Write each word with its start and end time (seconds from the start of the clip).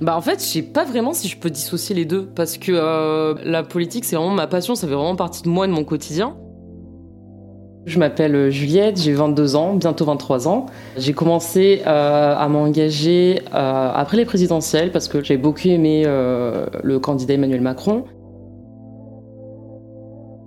Bah 0.00 0.16
en 0.16 0.22
fait, 0.22 0.40
je 0.40 0.44
sais 0.44 0.62
pas 0.62 0.84
vraiment 0.84 1.12
si 1.12 1.28
je 1.28 1.36
peux 1.36 1.50
dissocier 1.50 1.94
les 1.94 2.06
deux 2.06 2.26
parce 2.26 2.56
que 2.56 2.72
euh, 2.72 3.34
la 3.44 3.62
politique 3.62 4.06
c'est 4.06 4.16
vraiment 4.16 4.30
ma 4.32 4.46
passion, 4.46 4.74
ça 4.74 4.86
fait 4.86 4.94
vraiment 4.94 5.16
partie 5.16 5.42
de 5.42 5.48
moi 5.48 5.66
de 5.66 5.72
mon 5.72 5.84
quotidien. 5.84 6.36
Je 7.84 7.98
m'appelle 7.98 8.34
euh, 8.34 8.50
Juliette, 8.50 8.98
j'ai 8.98 9.12
22 9.12 9.56
ans, 9.56 9.74
bientôt 9.74 10.06
23 10.06 10.48
ans. 10.48 10.66
J'ai 10.96 11.12
commencé 11.12 11.82
euh, 11.86 12.34
à 12.34 12.48
m'engager 12.48 13.42
après 13.52 14.16
les 14.16 14.24
présidentielles 14.24 14.90
parce 14.90 15.06
que 15.06 15.22
j'ai 15.22 15.36
beaucoup 15.36 15.68
aimé 15.68 16.04
le 16.04 16.98
candidat 16.98 17.34
Emmanuel 17.34 17.60
Macron. 17.60 18.04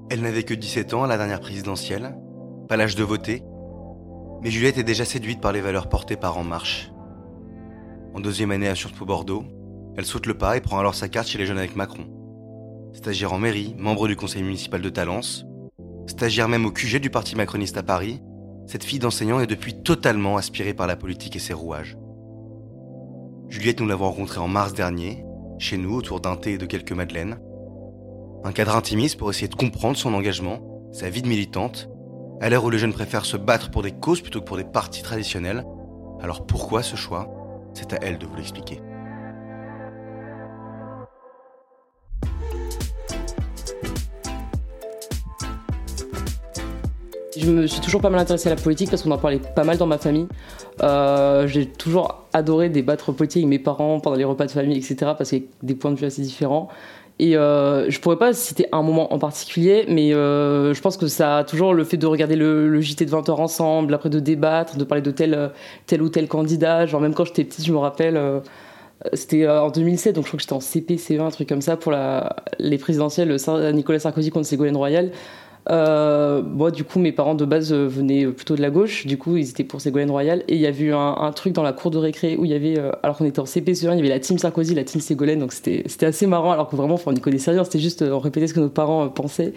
Elle 0.09 0.21
n'avait 0.21 0.43
que 0.43 0.54
17 0.54 0.95
ans 0.95 1.04
à 1.04 1.07
la 1.07 1.17
dernière 1.17 1.39
présidentielle, 1.39 2.15
pas 2.70 2.77
l'âge 2.77 2.95
de 2.95 3.04
voter, 3.04 3.43
mais 4.43 4.49
Juliette 4.49 4.77
est 4.77 4.83
déjà 4.83 5.05
séduite 5.05 5.41
par 5.41 5.51
les 5.51 5.61
valeurs 5.61 5.89
portées 5.89 6.17
par 6.17 6.38
En 6.38 6.43
Marche. 6.43 6.92
En 8.13 8.20
deuxième 8.20 8.52
année 8.52 8.67
à 8.67 8.76
Sciences 8.76 8.91
Po 8.91 9.05
Bordeaux, 9.05 9.44
elle 9.98 10.05
saute 10.05 10.27
le 10.27 10.38
pas 10.38 10.55
et 10.55 10.62
prend 10.62 10.77
alors 10.77 10.94
sa 10.94 11.09
carte 11.09 11.27
chez 11.27 11.40
les 11.40 11.48
jeunes 11.48 11.58
avec 11.58 11.76
Macron. 11.76 12.05
Stagiaire 12.94 13.34
en 13.34 13.40
mairie, 13.40 13.73
membre 13.80 14.08
du 14.08 14.16
conseil 14.16 14.44
municipal 14.44 14.81
de 14.81 14.90
Talence, 14.90 15.48
stagiaire 16.05 16.48
même 16.48 16.68
au 16.68 16.71
QG 16.71 16.98
du 16.98 17.09
parti 17.09 17.35
macroniste 17.35 17.76
à 17.77 17.81
Paris, 17.81 18.21
cette 18.68 18.84
fille 18.84 18.99
d'enseignant 18.99 19.40
est 19.40 19.48
depuis 19.48 19.81
totalement 19.81 20.38
aspirée 20.38 20.76
par 20.76 20.85
la 20.85 20.95
politique 20.95 21.35
et 21.35 21.40
ses 21.40 21.54
rouages. 21.54 21.98
Juliette, 23.49 23.80
nous 23.80 23.88
l'avons 23.88 24.09
rencontrée 24.09 24.40
en 24.40 24.48
mars 24.48 24.73
dernier, 24.73 25.26
chez 25.57 25.77
nous, 25.77 25.95
autour 25.95 26.20
d'un 26.20 26.35
thé 26.35 26.54
et 26.54 26.57
de 26.59 26.68
quelques 26.68 26.91
madeleines. 26.91 27.40
Un 28.43 28.52
cadre 28.52 28.76
intimiste 28.76 29.18
pour 29.18 29.32
essayer 29.32 29.48
de 29.48 29.55
comprendre 29.55 29.98
son 29.98 30.13
engagement, 30.13 30.59
sa 30.91 31.09
vie 31.09 31.23
de 31.23 31.27
militante, 31.27 31.90
à 32.41 32.49
l'heure 32.49 32.63
où 32.63 32.70
les 32.70 32.77
jeunes 32.77 32.93
préfèrent 32.93 33.26
se 33.26 33.38
battre 33.38 33.71
pour 33.71 33.82
des 33.82 33.91
causes 33.91 34.21
plutôt 34.21 34.40
que 34.40 34.45
pour 34.45 34.57
des 34.57 34.63
partis 34.63 35.02
traditionnels. 35.02 35.66
Alors 36.21 36.45
pourquoi 36.45 36.84
ce 36.84 36.95
choix? 36.95 37.42
C'est 37.73 37.94
à 37.94 37.98
elle 38.02 38.18
de 38.18 38.26
vous 38.26 38.36
l'expliquer. 38.36 38.80
Je 47.35 47.52
me 47.52 47.68
suis 47.68 47.82
toujours 47.82 47.99
pas 47.99 48.10
mal 48.10 48.21
intéressée 48.21 48.48
à 48.48 48.55
la 48.55 48.62
politique 48.62 48.90
parce 48.90 49.02
qu'on 49.02 49.12
en 49.12 49.18
parlait 49.18 49.40
pas 49.40 49.63
mal 49.63 49.77
dans 49.77 49.88
ma 49.88 49.98
famille. 49.98 50.27
Euh, 50.82 51.48
j'ai 51.48 51.65
toujours 51.65 52.26
adoré 52.32 52.70
débattre 52.70 53.12
politique 53.13 53.43
avec 53.43 53.49
mes 53.49 53.60
parents 53.60 53.99
pendant 53.99 54.15
les 54.15 54.24
repas 54.24 54.46
de 54.46 54.52
famille, 54.52 54.77
etc. 54.77 54.96
parce 55.18 55.30
qu'il 55.30 55.40
y 55.40 55.41
a 55.41 55.48
des 55.63 55.76
points 55.76 55.91
de 55.91 55.98
vue 55.98 56.05
assez 56.05 56.21
différents. 56.21 56.70
Et 57.19 57.37
euh, 57.37 57.89
je 57.89 57.99
pourrais 57.99 58.17
pas 58.17 58.33
citer 58.33 58.65
un 58.71 58.81
moment 58.81 59.13
en 59.13 59.19
particulier, 59.19 59.85
mais 59.87 60.13
euh, 60.13 60.73
je 60.73 60.81
pense 60.81 60.97
que 60.97 61.07
ça 61.07 61.37
a 61.37 61.43
toujours 61.43 61.73
le 61.73 61.83
fait 61.83 61.97
de 61.97 62.07
regarder 62.07 62.35
le, 62.35 62.81
JT 62.81 63.05
de 63.05 63.11
20 63.11 63.29
h 63.29 63.31
ensemble, 63.31 63.93
après 63.93 64.09
de 64.09 64.19
débattre, 64.19 64.78
de 64.78 64.83
parler 64.83 65.03
de 65.03 65.11
tel, 65.11 65.51
tel 65.85 66.01
ou 66.01 66.09
tel 66.09 66.28
candidat. 66.28 66.85
Genre 66.88 67.01
même 67.01 67.13
quand 67.13 67.25
j'étais 67.25 67.44
petite, 67.44 67.66
je 67.66 67.72
me 67.72 67.78
rappelle, 67.78 68.17
euh, 68.17 68.39
c'était 69.13 69.47
en 69.47 69.69
2007, 69.69 70.16
donc 70.16 70.25
je 70.25 70.29
crois 70.29 70.38
que 70.38 70.41
j'étais 70.41 70.53
en 70.53 70.59
CP, 70.59 70.95
C20, 70.95 71.22
un 71.22 71.29
truc 71.29 71.47
comme 71.47 71.61
ça, 71.61 71.78
pour 71.78 71.91
la, 71.91 72.35
les 72.57 72.78
présidentielles 72.78 73.35
Nicolas 73.73 74.00
Sarkozy 74.00 74.31
contre 74.31 74.47
Ségolène 74.47 74.78
Royal. 74.78 75.11
Euh, 75.69 76.41
moi, 76.41 76.72
du 76.72 76.83
coup, 76.83 77.00
mes 77.00 77.11
parents 77.11 77.35
de 77.35 77.45
base 77.45 77.72
euh, 77.72 77.88
venaient 77.88 78.28
plutôt 78.28 78.56
de 78.56 78.61
la 78.61 78.69
gauche. 78.69 79.06
Du 79.06 79.17
coup, 79.17 79.38
ils 79.38 79.50
étaient 79.50 79.63
pour 79.63 79.81
Ségolène 79.81 80.11
Royal. 80.11 80.44
Et 80.47 80.56
il 80.56 80.61
y 80.61 80.67
avait 80.67 80.85
eu 80.85 80.94
un, 80.94 81.31
truc 81.33 81.53
dans 81.53 81.63
la 81.63 81.73
cour 81.73 81.91
de 81.91 81.97
récré 81.97 82.35
où 82.38 82.45
il 82.45 82.51
y 82.51 82.53
avait, 82.53 82.78
euh, 82.78 82.91
alors 83.01 83.17
qu'on 83.17 83.25
était 83.25 83.39
en 83.39 83.45
CP 83.45 83.72
1 83.72 83.94
il 83.94 83.97
y 83.97 84.00
avait 84.00 84.09
la 84.09 84.19
team 84.19 84.38
Sarkozy, 84.38 84.75
la 84.75 84.84
team 84.84 85.01
Ségolène. 85.01 85.39
Donc 85.39 85.53
c'était 85.53 86.06
assez 86.06 86.28
marrant, 86.28 86.51
alors 86.51 86.67
que 86.67 86.75
vraiment, 86.75 87.00
on 87.06 87.13
n'y 87.13 87.22
connaissait 87.22 87.51
rien. 87.51 87.63
C'était 87.63 87.79
juste, 87.79 88.01
on 88.01 88.19
répétait 88.19 88.47
ce 88.47 88.53
que 88.53 88.59
nos 88.59 88.69
parents 88.69 89.07
pensaient. 89.09 89.53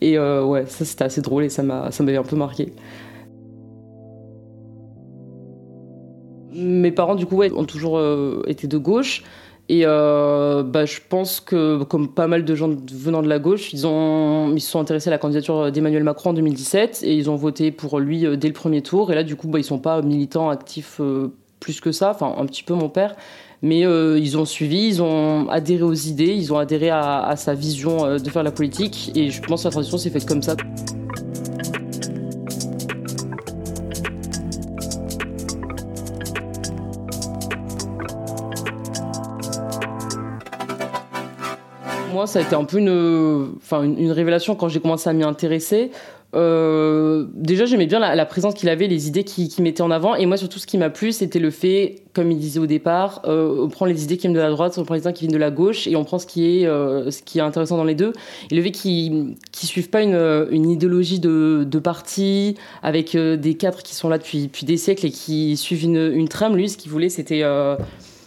Et 0.00 0.18
ouais, 0.18 0.64
ça, 0.66 0.84
c'était 0.84 1.04
assez 1.04 1.20
drôle 1.20 1.44
et 1.44 1.48
ça 1.50 1.62
m'avait 1.62 2.16
un 2.16 2.22
peu 2.22 2.36
marqué. 2.36 2.72
Mes 6.52 6.90
parents, 6.90 7.14
du 7.14 7.26
coup, 7.26 7.36
ouais, 7.36 7.52
ont 7.52 7.64
toujours 7.64 8.00
été 8.46 8.66
de 8.66 8.78
gauche. 8.78 9.22
Et 9.72 9.82
euh, 9.84 10.64
bah, 10.64 10.84
je 10.84 10.98
pense 11.08 11.38
que, 11.38 11.84
comme 11.84 12.08
pas 12.08 12.26
mal 12.26 12.44
de 12.44 12.54
gens 12.56 12.70
venant 12.92 13.22
de 13.22 13.28
la 13.28 13.38
gauche, 13.38 13.72
ils, 13.72 13.86
ont, 13.86 14.52
ils 14.52 14.60
se 14.60 14.68
sont 14.68 14.80
intéressés 14.80 15.10
à 15.10 15.12
la 15.12 15.18
candidature 15.18 15.70
d'Emmanuel 15.70 16.02
Macron 16.02 16.30
en 16.30 16.32
2017 16.32 17.02
et 17.04 17.14
ils 17.14 17.30
ont 17.30 17.36
voté 17.36 17.70
pour 17.70 18.00
lui 18.00 18.26
euh, 18.26 18.34
dès 18.34 18.48
le 18.48 18.52
premier 18.52 18.82
tour. 18.82 19.12
Et 19.12 19.14
là, 19.14 19.22
du 19.22 19.36
coup, 19.36 19.46
bah, 19.46 19.60
ils 19.60 19.64
sont 19.64 19.78
pas 19.78 20.02
militants 20.02 20.50
actifs 20.50 20.96
euh, 20.98 21.28
plus 21.60 21.80
que 21.80 21.92
ça, 21.92 22.10
enfin 22.10 22.34
un 22.36 22.46
petit 22.46 22.64
peu 22.64 22.74
mon 22.74 22.88
père. 22.88 23.14
Mais 23.62 23.80
ils 23.80 24.38
ont 24.38 24.46
suivi, 24.46 24.88
ils 24.88 25.02
ont 25.02 25.46
adhéré 25.50 25.82
aux 25.82 25.92
idées, 25.92 26.34
ils 26.34 26.50
ont 26.50 26.56
adhéré 26.56 26.88
à 26.88 27.34
sa 27.36 27.52
vision 27.52 28.16
de 28.16 28.30
faire 28.30 28.42
la 28.42 28.52
politique. 28.52 29.12
Et 29.14 29.28
je 29.28 29.42
pense 29.42 29.64
que 29.64 29.68
la 29.68 29.72
transition 29.72 29.98
s'est 29.98 30.08
faite 30.08 30.24
comme 30.24 30.40
ça. 30.40 30.56
Moi, 42.12 42.26
ça 42.26 42.38
a 42.38 42.42
été 42.42 42.54
un 42.54 42.64
peu 42.64 42.78
une, 42.78 44.12
révélation 44.12 44.54
quand 44.54 44.68
j'ai 44.68 44.80
commencé 44.80 45.08
à 45.08 45.12
m'y 45.12 45.24
intéresser. 45.24 45.90
Euh, 46.32 47.26
déjà, 47.34 47.64
j'aimais 47.64 47.86
bien 47.86 47.98
la, 47.98 48.26
présence 48.26 48.54
qu'il 48.54 48.68
avait, 48.68 48.86
les 48.86 49.08
idées 49.08 49.24
qu'il 49.24 49.50
mettait 49.62 49.82
en 49.82 49.90
avant. 49.90 50.14
Et 50.14 50.26
moi, 50.26 50.36
surtout, 50.36 50.58
ce 50.58 50.66
qui 50.66 50.78
m'a 50.78 50.90
plu, 50.90 51.12
c'était 51.12 51.40
le 51.40 51.50
fait, 51.50 52.02
comme 52.12 52.30
il 52.30 52.38
disait 52.38 52.60
au 52.60 52.66
départ, 52.66 53.22
euh, 53.24 53.64
on 53.64 53.68
prend 53.68 53.84
les 53.84 54.04
idées 54.04 54.16
qui 54.16 54.22
viennent 54.22 54.34
de 54.34 54.40
la 54.40 54.50
droite, 54.50 54.76
on 54.78 54.84
prend 54.84 54.94
les 54.94 55.00
idées 55.00 55.12
qui 55.12 55.24
viennent 55.24 55.32
de 55.32 55.38
la 55.38 55.50
gauche, 55.50 55.88
et 55.88 55.96
on 55.96 56.04
prend 56.04 56.18
ce 56.18 56.26
qui 56.26 56.62
est, 56.62 56.66
euh, 56.66 57.10
intéressant 57.36 57.76
dans 57.76 57.84
les 57.84 57.96
deux. 57.96 58.12
Et 58.50 58.54
le 58.54 58.62
fait 58.62 58.70
qu'ils 58.70 59.24
ne 59.30 59.34
suivent 59.52 59.90
pas 59.90 60.02
une, 60.02 60.70
idéologie 60.70 61.18
de, 61.18 61.78
parti, 61.82 62.56
avec 62.82 63.16
des 63.16 63.54
cadres 63.54 63.82
qui 63.82 63.94
sont 63.94 64.08
là 64.08 64.18
depuis, 64.18 64.50
des 64.62 64.76
siècles 64.76 65.06
et 65.06 65.10
qui 65.10 65.56
suivent 65.56 65.84
une, 65.84 66.12
une 66.14 66.28
trame, 66.28 66.56
lui, 66.56 66.68
ce 66.68 66.76
qu'il 66.76 66.92
voulait, 66.92 67.08
c'était 67.08 67.42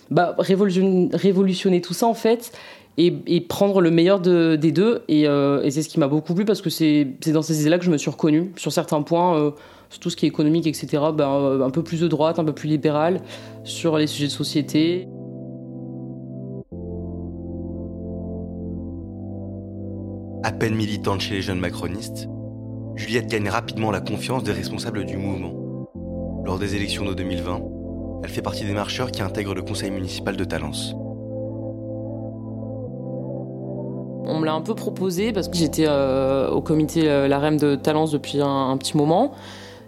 bah, 0.09 0.35
révolutionner 0.37 1.81
tout 1.81 1.93
ça, 1.93 2.07
en 2.07 2.13
fait 2.13 2.51
et, 2.97 3.41
prendre 3.41 3.81
le 3.81 3.91
meilleur 3.91 4.19
des 4.19 4.71
deux. 4.71 5.03
Euh, 5.09 5.63
et, 5.63 5.71
c'est 5.71 5.81
ce 5.81 5.89
qui 5.89 5.99
m'a 5.99 6.07
beaucoup 6.07 6.33
plu 6.33 6.45
parce 6.45 6.61
que 6.61 6.69
c'est 6.69 7.05
dans 7.27 7.41
ces 7.41 7.61
idées-là 7.61 7.79
que 7.79 7.85
je 7.85 7.91
me 7.91 7.97
suis 7.97 8.11
reconnue. 8.11 8.51
Sur 8.55 8.71
certains 8.71 9.01
points, 9.01 9.37
euh, 9.37 9.51
sur 9.89 9.99
tout 9.99 10.09
ce 10.09 10.15
qui 10.15 10.25
est 10.25 10.29
économique, 10.29 10.67
etc., 10.67 10.87
ben, 11.13 11.29
euh, 11.29 11.65
un 11.65 11.69
peu 11.69 11.83
plus 11.83 12.01
de 12.01 12.07
droite, 12.07 12.39
un 12.39 12.45
peu 12.45 12.53
plus 12.53 12.69
libéral. 12.69 13.21
Sur 13.63 13.97
les 13.97 14.07
sujets 14.07 14.27
de 14.27 14.31
société. 14.31 15.07
À 20.45 20.51
peine 20.51 20.75
militante 20.75 21.21
chez 21.21 21.35
les 21.35 21.41
jeunes 21.41 21.59
macronistes, 21.59 22.27
Juliette 22.95 23.27
gagne 23.27 23.47
rapidement 23.47 23.91
la 23.91 24.01
confiance 24.01 24.43
des 24.43 24.51
responsables 24.51 25.05
du 25.05 25.15
mouvement. 25.15 25.53
Lors 26.43 26.59
des 26.59 26.75
élections 26.75 27.05
de 27.05 27.13
2020, 27.13 27.61
elle 28.23 28.29
fait 28.29 28.41
partie 28.41 28.65
des 28.65 28.73
marcheurs 28.73 29.09
qui 29.11 29.21
intègrent 29.21 29.55
le 29.55 29.61
conseil 29.61 29.89
municipal 29.89 30.35
de 30.35 30.43
Talence. 30.43 30.95
On 34.25 34.39
me 34.39 34.45
l'a 34.45 34.53
un 34.53 34.61
peu 34.61 34.73
proposé 34.73 35.33
parce 35.33 35.49
que 35.49 35.57
j'étais 35.57 35.85
euh, 35.87 36.49
au 36.49 36.61
comité 36.61 37.09
euh, 37.09 37.27
la 37.27 37.39
REM 37.39 37.57
de 37.57 37.75
Talence 37.75 38.11
depuis 38.11 38.39
un, 38.41 38.75
petit 38.77 38.95
moment. 38.95 39.33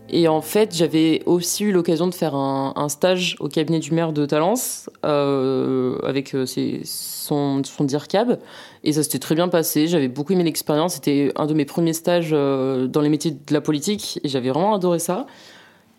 Et 0.09 0.27
en 0.27 0.41
fait, 0.41 0.75
j'avais 0.75 1.23
aussi 1.25 1.63
eu 1.63 1.71
l'occasion 1.71 2.07
de 2.07 2.13
faire 2.13 2.35
un, 2.35 2.89
stage 2.89 3.37
au 3.39 3.47
cabinet 3.47 3.79
du 3.79 3.91
maire 3.91 4.13
de 4.13 4.25
Talence 4.25 4.89
euh, 5.03 5.97
avec 6.03 6.35
son, 6.83 7.63
son 7.63 7.83
DIRCAB. 7.83 8.37
Et 8.83 8.93
ça 8.93 9.01
s'était 9.01 9.19
très 9.19 9.33
bien 9.33 9.47
passé. 9.47 9.87
J'avais 9.87 10.07
beaucoup 10.07 10.33
aimé 10.33 10.43
l'expérience. 10.43 10.95
C'était 10.95 11.31
un 11.35 11.47
de 11.47 11.55
mes 11.55 11.65
premiers 11.65 11.93
stages 11.93 12.31
dans 12.31 13.01
les 13.01 13.09
métiers 13.09 13.31
de 13.31 13.53
la 13.53 13.61
politique 13.61 14.19
et 14.23 14.27
j'avais 14.27 14.49
vraiment 14.49 14.75
adoré 14.75 14.99
ça. 14.99 15.25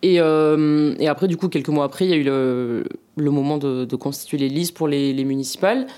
Et, 0.03 0.21
après, 0.21 1.27
du 1.27 1.37
coup, 1.37 1.49
quelques 1.49 1.69
mois 1.69 1.85
après, 1.85 2.05
il 2.05 2.11
y 2.11 2.15
a 2.15 2.17
eu 2.17 2.23
le, 2.23 3.31
moment 3.31 3.59
de, 3.59 3.97
constituer 3.97 4.39
les 4.39 4.49
listes 4.49 4.77
pour 4.77 4.87
les 4.87 5.25
municipales. 5.25 5.89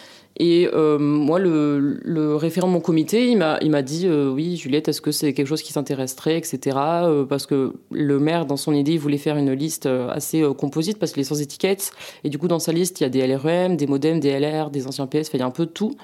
Et 0.41 0.69
euh, 0.73 0.99
moi, 0.99 1.41
le, 1.41 2.37
référent 2.37 2.69
de 2.69 2.73
mon 2.73 2.81
comité, 2.81 3.29
il 3.29 3.39
m'a 3.39 3.83
dit 3.83 4.07
euh, 4.07 4.31
Oui, 4.31 4.57
Juliette, 4.57 4.89
est-ce 4.89 5.01
que 5.01 5.11
c'est 5.11 5.33
quelque 5.33 5.49
chose 5.49 5.63
qui 5.63 5.73
s'intéresserait, 5.73 6.39
etc. 6.39 6.77
Euh, 6.79 7.25
parce 7.25 7.47
que 7.47 7.73
le 7.91 8.19
maire, 8.21 8.47
dans 8.47 8.57
son 8.57 8.73
idée, 8.73 8.93
il 8.93 9.01
voulait 9.01 9.19
faire 9.19 9.37
une 9.37 9.53
liste 9.53 9.87
assez 9.87 10.45
composite 10.57 10.99
parce 10.99 11.13
qu'il 11.13 11.23
est 11.23 11.25
sans 11.25 11.41
étiquette. 11.41 11.91
Et 12.23 12.31
du 12.31 12.39
coup, 12.39 12.47
dans 12.47 12.61
sa 12.61 12.73
liste, 12.73 13.01
il 13.01 13.03
y 13.03 13.07
a 13.07 13.09
des 13.09 13.27
LREM, 13.27 13.77
des 13.77 13.89
modems, 13.89 14.21
des 14.21 14.39
LR, 14.39 14.71
des 14.71 14.87
anciens 14.87 15.09
PS, 15.09 15.31
il 15.35 15.41
y 15.41 15.43
a 15.43 15.47
un 15.47 15.51
peu 15.51 15.67
de 15.67 15.71
tout. 15.71 15.97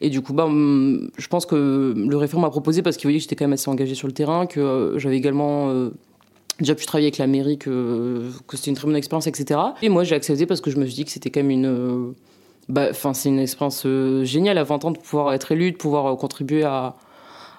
Et 0.00 0.08
du 0.08 0.22
coup, 0.22 0.32
bah, 0.32 0.46
hum, 0.46 1.10
je 1.18 1.28
pense 1.28 1.44
que 1.44 1.94
le 1.94 2.16
référent 2.16 2.40
m'a 2.40 2.50
proposé 2.50 2.80
parce 2.80 2.96
qu'il 2.96 3.06
voyait 3.06 3.18
que 3.18 3.22
j'étais 3.22 3.36
quand 3.36 3.44
même 3.44 3.52
assez 3.52 3.68
engagée 3.68 3.94
sur 3.94 4.08
le 4.08 4.14
terrain, 4.14 4.46
que 4.46 4.94
j'avais 4.96 5.16
également 5.16 5.90
déjà 6.58 6.74
pu 6.74 6.86
travailler 6.86 7.08
avec 7.08 7.18
la 7.18 7.26
mairie, 7.26 7.58
que 7.58 8.30
c'était 8.54 8.70
une 8.70 8.76
très 8.76 8.86
bonne 8.86 8.96
expérience, 8.96 9.26
etc. 9.26 9.60
Et 9.82 9.90
moi, 9.90 10.04
j'ai 10.04 10.14
accepté 10.14 10.46
parce 10.46 10.62
que 10.62 10.70
je 10.70 10.78
me 10.78 10.86
suis 10.86 10.94
dit 10.94 11.04
que 11.04 11.10
c'était 11.10 11.30
quand 11.30 11.40
même 11.40 11.50
une 11.50 12.14
bah, 12.68 12.92
c'est 12.92 13.28
une 13.28 13.38
expérience 13.38 13.84
euh, 13.86 14.24
géniale 14.24 14.58
à 14.58 14.64
20 14.64 14.84
ans 14.84 14.90
de 14.90 14.98
pouvoir 14.98 15.32
être 15.34 15.52
élu, 15.52 15.72
de 15.72 15.76
pouvoir 15.76 16.06
euh, 16.06 16.16
contribuer 16.16 16.64
à, 16.64 16.94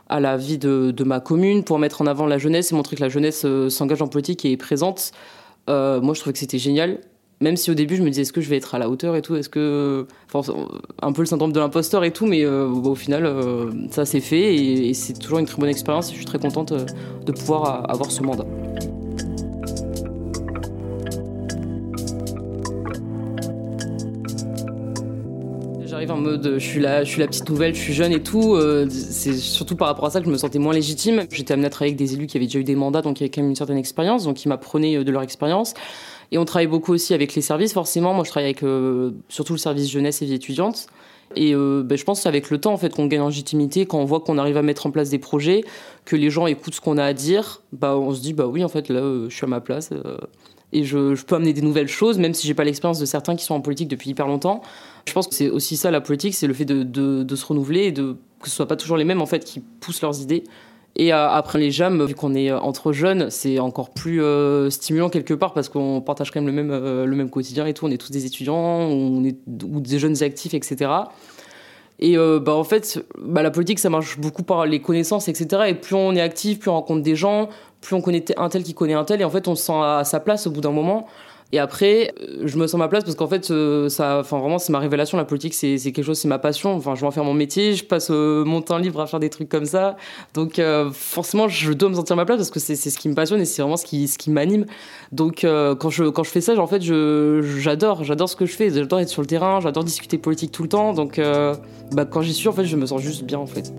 à 0.10 0.19
la 0.19 0.38
vie 0.38 0.57
de, 0.57 1.04
ma 1.04 1.19
commune, 1.19 1.63
pour 1.63 1.80
mettre 1.80 2.02
en 2.02 2.07
avant 2.07 2.25
la 2.25 2.38
jeunesse 2.38 2.72
et 2.72 2.75
montrer 2.75 2.96
que 2.96 3.02
la 3.02 3.10
jeunesse 3.10 3.44
euh, 3.46 3.69
s'engage 3.69 4.02
en 4.02 4.07
politique 4.07 4.46
et 4.46 4.52
est 4.52 4.57
présente. 4.57 5.12
moi, 5.68 6.13
je 6.13 6.19
trouvais 6.19 6.34
que 6.34 6.40
c'était 6.40 6.60
génial. 6.60 7.00
Même 7.42 7.57
si 7.57 7.69
au 7.69 7.74
début, 7.74 7.98
je 7.98 8.02
me 8.02 8.10
disais, 8.10 8.22
est-ce 8.22 8.31
que 8.31 8.40
je 8.40 8.50
vais 8.50 8.56
être 8.56 8.75
à 8.75 8.80
la 8.80 8.90
hauteur 8.90 9.16
et 9.18 9.22
tout? 9.22 9.36
Est-ce 9.36 9.50
que. 9.50 10.07
Enfin, 10.34 10.54
un 11.02 11.12
peu 11.12 11.22
le 11.22 11.25
syndrome 11.25 11.51
de 11.51 11.60
l'imposteur 11.60 12.06
et 12.06 12.12
tout, 12.12 12.25
mais 12.25 12.46
au 12.46 12.96
final, 12.96 13.30
ça 13.92 14.06
s'est 14.06 14.22
fait 14.22 14.56
et, 14.56 14.90
et 14.90 14.94
c'est 14.94 15.19
toujours 15.19 15.40
une 15.40 15.46
très 15.46 15.58
bonne 15.58 15.69
expérience 15.69 16.10
et 16.10 16.12
je 16.13 16.18
suis 16.18 16.25
très 16.25 16.40
contente 16.40 16.72
de 16.72 17.31
pouvoir 17.34 17.90
avoir 17.92 18.10
ce 18.10 18.24
mandat. 18.24 18.46
En 26.10 26.18
mode, 26.18 26.56
je 26.57 26.66
suis, 26.66 26.80
la, 26.80 27.04
je 27.04 27.10
suis 27.10 27.19
la 27.19 27.28
petite 27.28 27.50
nouvelle, 27.50 27.75
je 27.75 27.80
suis 27.80 27.94
jeune 27.94 28.12
et 28.12 28.22
tout. 28.22 28.56
Euh, 28.56 28.88
c'est 28.90 29.34
surtout 29.34 29.75
par 29.75 29.88
rapport 29.88 30.06
à 30.06 30.10
ça 30.10 30.19
que 30.19 30.25
je 30.25 30.31
me 30.31 30.38
sentais 30.38 30.60
moins 30.60 30.74
légitime. 30.74 31.24
J'étais 31.31 31.54
amenée 31.54 31.68
à 31.68 31.69
travailler 31.69 31.94
avec 31.94 32.00
des 32.00 32.13
élus 32.13 32.28
qui 32.28 32.38
avaient 32.38 32.46
déjà 32.46 32.60
eu 32.60 32.63
des 32.63 32.75
mandats, 32.75 33.02
donc 33.02 33.18
qui 33.18 33.24
avaient 33.24 33.30
quand 33.30 33.42
même 33.42 33.50
une 33.50 33.56
certaine 33.56 33.78
expérience, 33.78 34.24
donc 34.24 34.38
qui 34.38 34.48
m'apprenaient 34.48 35.04
de 35.04 35.12
leur 35.12 35.22
expérience. 35.22 35.74
Et 36.31 36.38
on 36.38 36.46
travaille 36.46 36.68
beaucoup 36.68 36.94
aussi 36.94 37.13
avec 37.13 37.36
les 37.36 37.42
services, 37.42 37.74
forcément. 37.74 38.13
Moi, 38.13 38.24
je 38.24 38.30
travaille 38.30 38.50
avec 38.50 38.63
surtout 39.30 39.54
le 39.54 39.60
service 39.60 39.90
jeunesse 39.90 40.22
et 40.22 40.25
vie 40.25 40.34
étudiante. 40.34 40.88
Et 41.36 41.54
euh, 41.56 41.84
ben, 41.84 41.98
je 41.98 42.04
pense 42.04 42.19
que 42.19 42.24
c'est 42.24 42.30
avec 42.30 42.50
le 42.50 42.60
temps 42.60 42.74
en 42.74 42.78
fait 42.78 42.94
qu'on 42.94 43.08
gagne 43.08 43.22
en 43.22 43.28
légitimité, 43.28 43.86
quand 43.86 44.00
on 44.00 44.06
voit 44.06 44.19
qu'on 44.19 44.38
arrive 44.38 44.58
à 44.58 44.62
mettre 44.62 44.86
en 44.86 44.92
place 44.92 45.10
des 45.10 45.19
projets, 45.19 45.63
que 46.06 46.16
les 46.16 46.30
gens 46.30 46.46
écoutent 46.46 46.75
ce 46.75 46.81
qu'on 46.81 46.98
a 46.98 47.04
à 47.04 47.13
dire, 47.13 47.62
bah 47.74 47.98
on 47.98 48.13
se 48.13 48.22
dit 48.22 48.34
bah 48.34 48.48
oui 48.48 48.63
en 48.63 48.68
fait 48.68 48.90
là 48.90 49.00
euh, 49.00 49.30
je 49.30 49.36
suis 49.36 49.46
à 49.46 49.48
ma 49.48 49.60
place 49.60 49.90
euh, 49.92 50.18
et 50.75 50.83
je, 50.83 51.24
peux 51.24 51.36
amener 51.36 51.54
des 51.54 51.62
nouvelles 51.62 51.88
choses, 51.88 52.18
même 52.18 52.33
si 52.33 52.45
j'ai 52.45 52.54
pas 52.54 52.66
l'expérience 52.66 53.00
de 53.00 53.06
certains 53.06 53.38
qui 53.38 53.45
sont 53.45 53.56
en 53.56 53.62
politique 53.62 53.88
depuis 53.88 54.10
hyper 54.10 54.27
longtemps. 54.27 54.62
Je 55.07 55.13
pense 55.13 55.25
que 55.25 55.33
c'est 55.33 55.50
aussi 55.50 55.77
ça 55.77 55.89
la 55.89 56.01
politique, 56.01 56.36
c'est 56.36 56.48
le 56.48 56.54
fait 56.54 56.66
de, 56.66 57.36
se 57.36 57.45
renouveler 57.45 57.88
et 57.88 57.94
que 57.94 58.16
ce 58.44 58.51
soit 58.51 58.68
pas 58.68 58.75
toujours 58.75 58.98
les 58.98 59.06
mêmes 59.06 59.22
en 59.22 59.25
fait 59.25 59.45
qui 59.45 59.62
poussent 59.62 60.01
leurs 60.01 60.22
idées. 60.22 60.44
Et 60.98 61.13
euh, 61.13 61.30
après 61.30 61.60
les 61.60 61.72
jams, 61.72 62.04
vu 62.06 62.13
qu'on 62.13 62.33
est 62.36 62.51
euh, 62.51 62.60
entre 62.60 62.92
jeunes, 62.92 63.30
c'est 63.30 63.60
encore 63.60 63.92
plus 63.92 64.22
euh, 64.22 64.69
stimulant 64.69 65.10
quelque 65.10 65.33
part 65.33 65.54
parce 65.54 65.69
qu'on 65.69 66.01
partage 66.01 66.31
quand 66.31 66.42
même 66.42 66.54
le 66.54 66.63
même, 66.63 67.06
le 67.06 67.16
même 67.16 67.30
quotidien 67.30 67.66
et 67.66 67.74
tout. 67.74 67.86
On 67.86 67.92
est 67.92 67.98
tous 67.98 68.12
des 68.12 68.25
étudiants, 68.25 68.56
on 68.56 69.24
est, 69.24 69.38
ou 69.63 69.80
des 69.80 70.00
jeunes 70.00 70.24
actifs, 70.24 70.54
etc. 70.54 70.92
Et 72.00 72.18
bah, 72.18 72.53
en 72.53 72.63
fait, 72.63 73.06
bah, 73.18 73.42
la 73.42 73.51
politique, 73.51 73.80
ça 73.80 73.89
marche 73.89 74.19
beaucoup 74.19 74.44
par 74.44 74.65
les 74.65 74.81
connaissances, 74.81 75.27
etc. 75.27 75.63
Et 75.68 75.74
plus 75.75 75.95
on 75.95 76.13
est 76.13 76.21
actif, 76.21 76.59
plus 76.59 76.69
on 76.69 76.74
rencontre 76.74 77.03
des 77.03 77.15
gens, 77.15 77.50
plus 77.81 77.95
on 77.95 78.01
connaît 78.01 78.25
un 78.38 78.50
tel 78.50 78.63
qui 78.63 78.74
connaît 78.74 78.94
un 78.94 79.06
tel. 79.06 79.21
Et 79.21 79.24
en 79.24 79.30
fait, 79.30 79.47
on 79.47 79.56
se 79.56 79.63
sent 79.63 79.81
à 79.81 80.03
sa 80.03 80.19
place 80.19 80.45
au 80.47 80.51
bout 80.51 80.62
d'un 80.62 80.71
moment. 80.71 81.07
Et 81.51 81.59
après, 81.59 82.13
euh, 82.21 82.44
je 82.45 82.57
me 82.57 82.68
sens 82.68 82.77
ma 82.80 82.88
place 82.88 83.03
parce 83.03 83.15
qu'en 83.15 83.27
fait, 83.27 83.51
euh, 83.51 83.88
ça, 83.88 84.19
enfin 84.19 84.39
vraiment, 84.39 84.57
c'est 84.57 84.71
ma 84.71 84.80
révélation. 84.80 85.18
La 85.18 85.25
politique, 85.25 85.53
c'est 85.53 85.77
quelque 85.77 86.03
chose, 86.03 86.18
c'est 86.18 86.27
ma 86.27 86.39
passion. 86.39 86.75
Enfin, 86.75 86.95
je 86.95 87.01
vais 87.01 87.07
en 87.07 87.12
faire 87.12 87.24
mon 87.24 87.33
métier. 87.33 87.75
Je 87.75 87.86
passe 87.86 88.09
euh, 88.12 88.44
mon 88.44 88.62
temps 88.62 88.77
libre 88.77 89.00
à 89.00 89.07
faire 89.07 89.19
des 89.19 89.30
trucs 89.30 89.50
comme 89.50 89.65
ça. 89.65 89.95
Donc, 90.33 90.62
forcément, 90.92 91.47
je 91.47 91.71
dois 91.71 91.89
me 91.89 91.95
sentir 91.95 92.15
ma 92.15 92.25
place 92.25 92.38
parce 92.38 92.51
que 92.51 92.59
c'est 92.59 92.75
ce 92.75 92.97
qui 92.97 93.09
me 93.09 93.15
passionne 93.15 93.42
et 93.42 93.45
c'est 93.45 93.62
vraiment 93.62 93.77
ce 93.77 93.86
qui, 93.86 94.07
ce 94.07 94.18
qui 94.18 94.31
m'anime. 94.31 94.65
Donc, 95.12 95.42
quand 95.44 95.89
je 95.89 96.06
quand 96.06 96.24
je 96.24 96.30
fais 96.30 96.42
ça, 96.42 96.57
en 96.57 96.68
fait, 96.68 96.81
j'adore, 96.81 98.03
j'adore 98.03 98.30
ce 98.30 98.36
que 98.36 98.45
je 98.45 98.56
fais. 98.56 98.69
J'adore 98.69 99.00
être 99.00 99.09
sur 99.09 99.21
le 99.21 99.27
terrain. 99.27 99.59
J'adore 99.59 99.83
discuter 99.83 100.18
politique 100.18 100.51
tout 100.51 100.63
le 100.63 100.69
temps. 100.69 100.94
Donc, 100.94 101.21
bah, 101.91 102.06
quand 102.06 102.21
j'y 102.21 102.33
suis, 102.33 102.48
en 102.48 102.53
fait, 102.53 102.65
je 102.65 102.75
me 102.75 102.86
sens 102.86 103.01
juste 103.01 103.24
bien, 103.24 103.39
en 103.39 103.48
fait. 103.48 103.71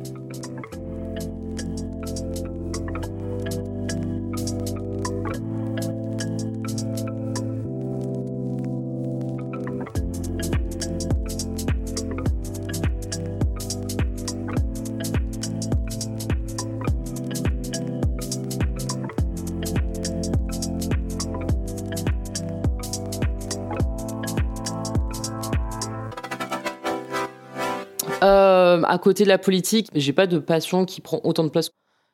À 28.87 28.99
côté 28.99 29.25
de 29.25 29.29
la 29.29 29.39
politique, 29.39 29.89
j'ai 29.95 30.13
pas 30.13 30.27
de 30.27 30.39
passion 30.39 30.85
qui 30.85 31.01
prend 31.01 31.21
autant 31.25 31.45
de 31.45 31.49
place. 31.49 31.71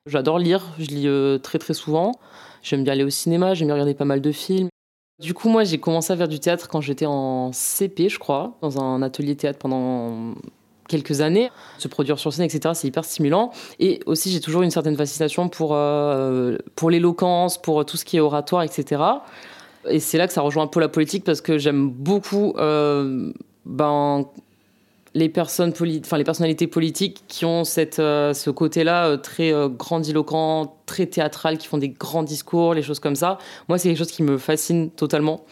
J'adore 0.07 0.39
lire, 0.39 0.75
je 0.79 0.87
lis 0.87 1.07
euh, 1.07 1.39
très 1.39 1.59
très 1.59 1.75
souvent. 1.75 2.13
J'aime 2.63 2.83
bien 2.83 2.95
aller 2.95 3.05
au 3.05 3.11
cinéma, 3.11 3.55
j'aime 3.55 3.69
bien 3.69 3.75
regarder 3.75 3.95
pas 3.95 4.05
mal 4.05 4.21
de 4.21 4.33
films. 4.33 4.69
Du 5.21 5.35
coup, 5.35 5.49
moi, 5.49 5.63
j'ai 5.63 5.79
commencé 5.79 6.13
à 6.13 6.17
faire 6.17 6.29
du 6.29 6.41
théâtre 6.41 6.69
quand 6.69 6.81
j'étais 6.81 7.07
en 7.07 7.53
CP, 7.53 8.09
je 8.09 8.19
crois, 8.19 8.57
dans 8.61 8.81
un 8.81 9.03
atelier 9.03 9.37
théâtre 9.37 9.59
pendant 9.59 10.35
quelques 10.89 11.21
années. 11.21 11.51
Se 11.79 11.87
produire 11.87 12.19
sur 12.19 12.33
scène, 12.33 12.47
etc., 12.47 12.75
c'est 12.75 12.89
hyper 12.89 13.05
stimulant. 13.05 13.53
Et 13.79 14.01
aussi, 14.07 14.33
j'ai 14.33 14.41
toujours 14.41 14.63
une 14.63 14.73
certaine 14.73 14.97
fascination 14.97 15.49
pour, 15.49 15.75
euh, 15.75 16.59
pour 16.75 16.91
l'éloquence, 16.91 17.61
pour 17.61 17.85
tout 17.85 17.97
ce 17.97 18.05
qui 18.05 18.17
est 18.17 18.21
oratoire, 18.21 18.63
etc. 18.63 19.03
Et 19.89 20.01
c'est 20.01 20.19
là 20.19 20.27
que 20.27 20.33
ça 20.33 20.41
rejoint 20.41 20.65
un 20.65 20.69
peu 20.69 20.81
la 20.81 20.89
politique 20.89 21.25
parce 21.25 21.41
que 21.41 21.59
j'aime 21.59 21.89
beaucoup 21.89 22.55
ben, 23.65 24.27
les 25.15 25.29
personnes 25.29 25.73
enfin 26.01 26.17
les 26.17 26.25
personnalités 26.25 26.67
politiques 26.67 27.25
qui 27.29 27.45
ont 27.45 27.65
cette 27.65 27.99
euh, 27.99 28.33
ce 28.33 28.51
côté-là 28.51 29.07
euh, 29.07 29.17
très 29.17 29.53
euh, 29.53 29.69
grandiloquent, 29.69 30.77
très 30.87 31.07
théâtral, 31.07 31.59
qui 31.59 31.67
font 31.67 31.79
des 31.79 31.91
grands 31.91 32.23
discours, 32.23 32.75
les 32.75 32.83
choses 32.83 33.01
comme 33.01 33.17
ça. 33.17 33.39
Moi, 33.69 33.79
c'est 33.79 33.89
quelque 33.89 33.99
chose 33.99 34.13
qui 34.13 34.23
me 34.23 34.39
fascine 34.39 34.91
totalement. 34.91 35.45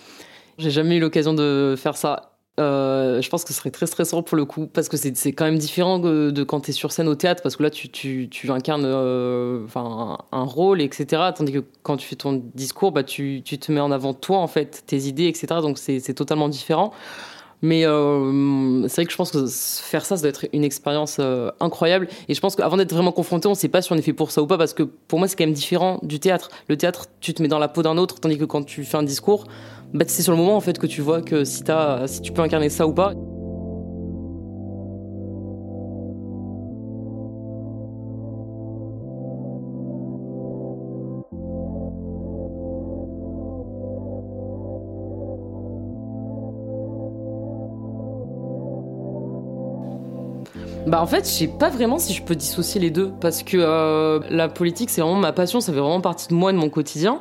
J'ai 0.58 0.70
jamais 0.70 0.96
eu 0.96 1.00
l'occasion 1.00 1.34
de 1.34 1.74
faire 1.76 1.96
ça. 1.96 2.32
je 2.58 3.28
pense 3.30 3.44
que 3.44 3.52
ce 3.52 3.58
serait 3.58 3.70
très 3.70 3.86
stressant 3.86 4.22
pour 4.22 4.36
le 4.36 4.44
coup 4.44 4.66
parce 4.66 4.90
que 4.90 4.98
c'est 4.98 5.32
quand 5.32 5.46
même 5.46 5.56
différent 5.56 5.98
de, 5.98 6.42
quand 6.42 6.60
tu 6.60 6.70
es 6.70 6.72
sur 6.74 6.92
scène 6.92 7.08
au 7.08 7.14
théâtre 7.14 7.42
parce 7.42 7.56
que 7.56 7.62
là 7.62 7.70
tu, 7.70 7.88
tu, 7.88 8.50
incarnes 8.50 8.84
enfin 9.64 10.18
un, 10.30 10.44
rôle 10.44 10.82
etc 10.82 11.30
tandis 11.34 11.52
que 11.52 11.64
quand 11.82 11.96
tu 11.96 12.06
fais 12.06 12.16
ton 12.16 12.42
discours 12.54 12.92
bah 12.92 13.02
tu, 13.02 13.40
tu 13.42 13.58
te 13.58 13.72
mets 13.72 13.80
en 13.80 13.90
avant 13.90 14.12
toi 14.12 14.36
en 14.36 14.46
fait 14.46 14.82
tes 14.86 14.98
idées 15.04 15.28
etc 15.28 15.46
donc 15.62 15.78
c'est 15.78 16.12
totalement 16.12 16.50
différent 16.50 16.92
mais 17.62 17.84
euh, 17.84 18.88
c'est 18.88 18.96
vrai 18.96 19.06
que 19.06 19.12
je 19.12 19.16
pense 19.16 19.30
que 19.30 19.46
faire 19.46 20.04
ça, 20.04 20.16
ça 20.16 20.22
doit 20.22 20.30
être 20.30 20.46
une 20.52 20.64
expérience 20.64 21.18
euh, 21.20 21.50
incroyable. 21.60 22.08
Et 22.28 22.34
je 22.34 22.40
pense 22.40 22.56
qu'avant 22.56 22.76
d'être 22.76 22.92
vraiment 22.92 23.12
confronté, 23.12 23.48
on 23.48 23.52
ne 23.52 23.56
sait 23.56 23.68
pas 23.68 23.82
si 23.82 23.92
on 23.92 23.96
est 23.96 24.02
fait 24.02 24.12
pour 24.12 24.30
ça 24.30 24.42
ou 24.42 24.46
pas, 24.46 24.58
parce 24.58 24.72
que 24.72 24.82
pour 24.82 25.18
moi, 25.18 25.28
c'est 25.28 25.36
quand 25.36 25.44
même 25.44 25.54
différent 25.54 25.98
du 26.02 26.20
théâtre. 26.20 26.50
Le 26.68 26.76
théâtre, 26.76 27.06
tu 27.20 27.34
te 27.34 27.42
mets 27.42 27.48
dans 27.48 27.58
la 27.58 27.68
peau 27.68 27.82
d'un 27.82 27.98
autre, 27.98 28.20
tandis 28.20 28.38
que 28.38 28.44
quand 28.44 28.62
tu 28.62 28.84
fais 28.84 28.96
un 28.96 29.02
discours, 29.02 29.44
bah, 29.92 30.04
c'est 30.08 30.22
sur 30.22 30.32
le 30.32 30.38
moment 30.38 30.56
en 30.56 30.60
fait 30.60 30.78
que 30.78 30.86
tu 30.86 31.00
vois 31.00 31.20
que 31.20 31.44
si 31.44 31.62
tu 32.22 32.32
peux 32.32 32.42
incarner 32.42 32.68
ça 32.68 32.86
ou 32.86 32.92
pas. 32.92 33.14
Bah 50.90 51.00
en 51.00 51.06
fait, 51.06 51.24
je 51.24 51.30
sais 51.30 51.46
pas 51.46 51.70
vraiment 51.70 52.00
si 52.00 52.12
je 52.12 52.20
peux 52.20 52.34
dissocier 52.34 52.80
les 52.80 52.90
deux 52.90 53.12
parce 53.20 53.44
que 53.44 53.56
euh, 53.56 54.18
la 54.28 54.48
politique 54.48 54.90
c'est 54.90 55.00
vraiment 55.00 55.14
ma 55.14 55.30
passion, 55.30 55.60
ça 55.60 55.72
fait 55.72 55.78
vraiment 55.78 56.00
partie 56.00 56.26
de 56.26 56.34
moi 56.34 56.52
de 56.52 56.58
mon 56.58 56.68
quotidien. 56.68 57.20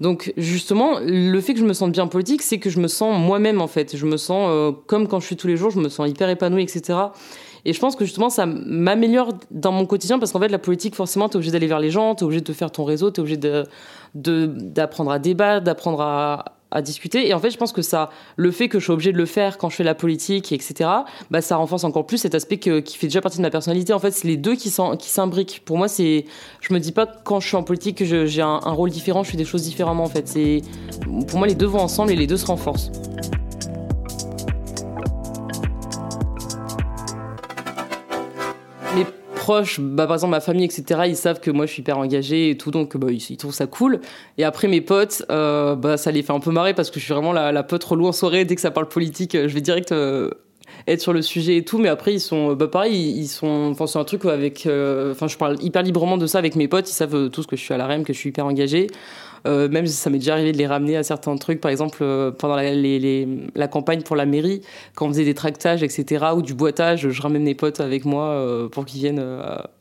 Donc 0.00 0.32
justement, 0.36 1.00
le 1.04 1.40
fait 1.40 1.54
que 1.54 1.58
je 1.58 1.64
me 1.64 1.72
sente 1.72 1.90
bien 1.90 2.06
politique, 2.06 2.42
c'est 2.42 2.60
que 2.60 2.70
je 2.70 2.78
me 2.78 2.86
sens 2.86 3.18
moi-même 3.18 3.60
en 3.60 3.66
fait. 3.66 3.96
Je 3.96 4.06
me 4.06 4.16
sens 4.16 4.46
euh, 4.48 4.70
comme 4.86 5.08
quand 5.08 5.18
je 5.18 5.26
suis 5.26 5.36
tous 5.36 5.48
les 5.48 5.56
jours, 5.56 5.70
je 5.70 5.80
me 5.80 5.88
sens 5.88 6.08
hyper 6.08 6.28
épanouie, 6.28 6.62
etc. 6.62 6.96
Et 7.64 7.72
je 7.72 7.80
pense 7.80 7.96
que 7.96 8.04
justement, 8.04 8.30
ça 8.30 8.46
m'améliore 8.46 9.32
dans 9.50 9.72
mon 9.72 9.84
quotidien 9.84 10.20
parce 10.20 10.30
qu'en 10.30 10.38
fait, 10.38 10.46
la 10.46 10.60
politique, 10.60 10.94
forcément, 10.94 11.28
tu 11.28 11.32
es 11.32 11.36
obligé 11.38 11.50
d'aller 11.50 11.66
vers 11.66 11.80
les 11.80 11.90
gens, 11.90 12.14
tu 12.14 12.22
es 12.22 12.24
obligé 12.24 12.40
de 12.40 12.52
faire 12.52 12.70
ton 12.70 12.84
réseau, 12.84 13.10
tu 13.10 13.20
es 13.20 13.22
obligé 13.22 13.36
d'apprendre 14.14 15.10
de, 15.10 15.16
à 15.16 15.18
débattre, 15.18 15.64
d'apprendre 15.64 16.02
à, 16.02 16.57
à 16.70 16.82
discuter. 16.82 17.28
Et 17.28 17.34
en 17.34 17.38
fait, 17.38 17.50
je 17.50 17.56
pense 17.56 17.72
que 17.72 17.82
ça, 17.82 18.10
le 18.36 18.50
fait 18.50 18.68
que 18.68 18.78
je 18.78 18.84
suis 18.84 18.92
obligée 18.92 19.12
de 19.12 19.18
le 19.18 19.26
faire 19.26 19.58
quand 19.58 19.70
je 19.70 19.76
fais 19.76 19.84
la 19.84 19.94
politique, 19.94 20.52
etc., 20.52 20.90
bah, 21.30 21.40
ça 21.40 21.56
renforce 21.56 21.84
encore 21.84 22.06
plus 22.06 22.18
cet 22.18 22.34
aspect 22.34 22.58
qui 22.58 22.96
fait 22.96 23.06
déjà 23.06 23.20
partie 23.20 23.38
de 23.38 23.42
ma 23.42 23.50
personnalité. 23.50 23.92
En 23.92 23.98
fait, 23.98 24.10
c'est 24.10 24.28
les 24.28 24.36
deux 24.36 24.54
qui 24.54 24.70
s'imbriquent. 24.70 25.62
Pour 25.64 25.78
moi, 25.78 25.88
c'est, 25.88 26.24
je 26.60 26.72
me 26.72 26.80
dis 26.80 26.92
pas 26.92 27.06
quand 27.06 27.40
je 27.40 27.48
suis 27.48 27.56
en 27.56 27.62
politique 27.62 27.98
que 27.98 28.26
j'ai 28.26 28.42
un, 28.42 28.60
un, 28.62 28.72
rôle 28.72 28.90
différent, 28.90 29.22
je 29.22 29.30
fais 29.30 29.36
des 29.36 29.44
choses 29.44 29.62
différemment. 29.62 30.04
En 30.04 30.08
fait, 30.08 30.28
c'est, 30.28 30.62
pour 31.28 31.38
moi, 31.38 31.46
les 31.46 31.54
deux 31.54 31.66
vont 31.66 31.80
ensemble 31.80 32.12
et 32.12 32.16
les 32.16 32.26
deux 32.26 32.36
se 32.36 32.46
renforcent. 32.46 32.90
Bah, 39.78 40.06
par 40.06 40.16
exemple 40.16 40.30
ma 40.32 40.40
famille, 40.40 40.64
etc., 40.64 41.02
ils 41.06 41.16
savent 41.16 41.40
que 41.40 41.50
moi 41.50 41.66
je 41.66 41.72
suis 41.72 41.80
hyper 41.80 41.98
engagée 41.98 42.50
et 42.50 42.56
tout, 42.56 42.70
donc 42.70 42.96
bah, 42.96 43.08
ils, 43.10 43.36
trouvent 43.36 43.54
ça 43.54 43.66
cool. 43.66 44.00
Et 44.36 44.44
après 44.44 44.68
mes 44.68 44.80
potes, 44.80 45.24
euh, 45.30 45.74
bah, 45.74 45.96
ça 45.96 46.10
les 46.10 46.22
fait 46.22 46.32
un 46.32 46.40
peu 46.40 46.50
marrer 46.50 46.74
parce 46.74 46.90
que 46.90 47.00
je 47.00 47.04
suis 47.04 47.14
vraiment 47.14 47.32
la, 47.32 47.52
la 47.52 47.66
relou 47.84 48.06
en 48.06 48.12
soirée. 48.12 48.44
Dès 48.44 48.54
que 48.54 48.60
ça 48.60 48.70
parle 48.70 48.88
politique, 48.88 49.32
je 49.34 49.54
vais 49.54 49.60
direct 49.60 49.92
euh, 49.92 50.30
être 50.86 51.00
sur 51.00 51.12
le 51.12 51.22
sujet 51.22 51.56
et 51.56 51.64
tout. 51.64 51.78
Mais 51.78 51.88
après, 51.88 52.14
ils 52.14 52.20
sont, 52.20 52.52
bah, 52.54 52.68
pareil, 52.68 52.94
ils 52.94 53.28
sont, 53.28 53.68
enfin, 53.70 53.86
c'est 53.86 53.98
un 53.98 54.04
truc 54.04 54.24
avec, 54.26 54.66
euh, 54.66 55.12
enfin, 55.12 55.28
je 55.28 55.36
parle 55.36 55.62
hyper 55.62 55.82
librement 55.82 56.18
de 56.18 56.26
ça 56.26 56.38
avec 56.38 56.54
mes 56.54 56.68
potes. 56.68 56.90
Ils 56.90 56.94
savent 56.94 57.30
tous 57.30 57.46
que 57.46 57.56
je 57.56 57.62
suis 57.62 57.74
à 57.74 57.78
la 57.78 57.86
REM, 57.86 58.04
que 58.04 58.12
je 58.12 58.18
suis 58.18 58.30
hyper 58.30 58.46
engagée. 58.46 58.88
Euh, 59.46 59.68
même 59.68 59.86
ça 59.86 60.10
m'est 60.10 60.18
déjà 60.18 60.34
arrivé 60.34 60.52
de 60.52 60.58
les 60.58 60.66
ramener 60.66 60.96
à 60.96 61.02
certains 61.02 61.36
trucs, 61.36 61.60
par 61.60 61.70
exemple 61.70 61.98
euh, 62.02 62.30
pendant 62.30 62.56
la, 62.56 63.68
campagne 63.68 64.02
pour 64.02 64.16
la 64.16 64.26
mairie, 64.26 64.62
quand 64.94 65.06
on 65.06 65.08
faisait 65.10 65.24
des 65.24 65.34
tractages, 65.34 65.82
etc., 65.82 66.26
ou 66.36 66.42
du 66.42 66.54
boitage, 66.54 67.08
je 67.08 67.22
ramène 67.22 67.42
mes 67.42 67.54
potes 67.54 67.80
avec 67.80 68.04
moi 68.04 68.24
euh, 68.24 68.68
pour 68.68 68.84
qu'ils 68.84 69.00
viennent 69.00 69.24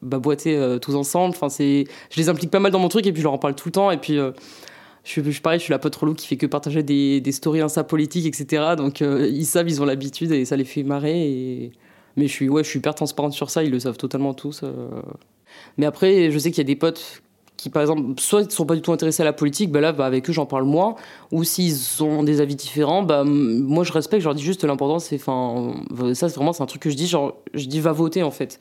bah, 0.01 0.19
boiter 0.19 0.77
tous 0.81 0.95
ensemble. 0.95 1.35
Enfin, 1.35 1.49
c'est, 1.49 1.85
je 2.11 2.19
les 2.19 2.29
implique 2.29 2.51
pas 2.51 2.59
mal 2.59 2.71
dans 2.71 2.79
mon 2.79 2.89
truc 2.89 3.07
et 3.07 3.11
puis 3.11 3.21
je 3.21 3.25
leur 3.25 3.33
en 3.33 3.37
parle 3.37 3.55
tout 3.55 3.69
le 3.69 3.73
temps. 3.73 3.91
Et 3.91 3.97
puis 3.97 4.17
je 5.03 5.21
suis, 5.21 5.41
pareil, 5.41 5.59
je 5.59 5.63
suis 5.63 5.71
la 5.71 5.79
pote 5.79 5.95
relou 5.95 6.13
qui 6.13 6.27
fait 6.27 6.37
que 6.37 6.45
partager 6.45 6.83
des, 6.83 7.21
des 7.21 7.31
stories 7.31 7.61
insta 7.61 7.83
politiques, 7.83 8.25
etc. 8.25 8.75
Donc 8.77 9.01
ils 9.01 9.45
savent, 9.45 9.69
ils 9.69 9.81
ont 9.81 9.85
l'habitude 9.85 10.31
et 10.31 10.45
ça 10.45 10.55
les 10.55 10.65
fait 10.65 10.83
marrer. 10.83 11.71
Mais 12.15 12.27
je 12.27 12.31
suis, 12.31 12.49
ouais, 12.49 12.63
je 12.63 12.69
suis 12.69 12.79
hyper 12.79 12.95
transparente 12.95 13.33
sur 13.33 13.49
ça, 13.49 13.63
ils 13.63 13.71
le 13.71 13.79
savent 13.79 13.97
totalement 13.97 14.33
tous. 14.33 14.63
Mais 15.77 15.85
après, 15.85 16.31
je 16.31 16.39
sais 16.39 16.51
qu'il 16.51 16.59
y 16.59 16.65
a 16.65 16.71
des 16.71 16.75
potes 16.75 17.21
qui 17.57 17.69
par 17.69 17.81
exemple 17.81 18.21
soit 18.21 18.43
ne 18.43 18.49
sont 18.49 18.65
pas 18.65 18.75
du 18.75 18.81
tout 18.81 18.91
intéressés 18.91 19.23
à 19.23 19.25
la 19.25 19.33
politique, 19.33 19.71
bah 19.71 19.81
là 19.81 19.91
bah, 19.91 20.05
avec 20.05 20.29
eux 20.29 20.33
j'en 20.33 20.45
parle 20.45 20.63
moins, 20.63 20.95
ou 21.31 21.43
s'ils 21.43 22.03
ont 22.03 22.23
des 22.23 22.39
avis 22.39 22.55
différents, 22.55 23.03
bah 23.03 23.23
moi 23.25 23.83
je 23.83 23.91
respecte, 23.91 24.21
je 24.21 24.27
leur 24.27 24.35
dis 24.35 24.43
juste 24.43 24.63
l'important 24.63 24.99
c'est, 24.99 25.17
ça 25.17 26.29
c'est 26.29 26.35
vraiment 26.35 26.53
un 26.59 26.65
truc 26.65 26.81
que 26.83 26.89
je 26.89 26.95
dis, 26.95 27.07
genre 27.07 27.35
je 27.53 27.65
dis 27.65 27.79
va 27.79 27.91
voter 27.91 28.23
en 28.23 28.31
fait, 28.31 28.59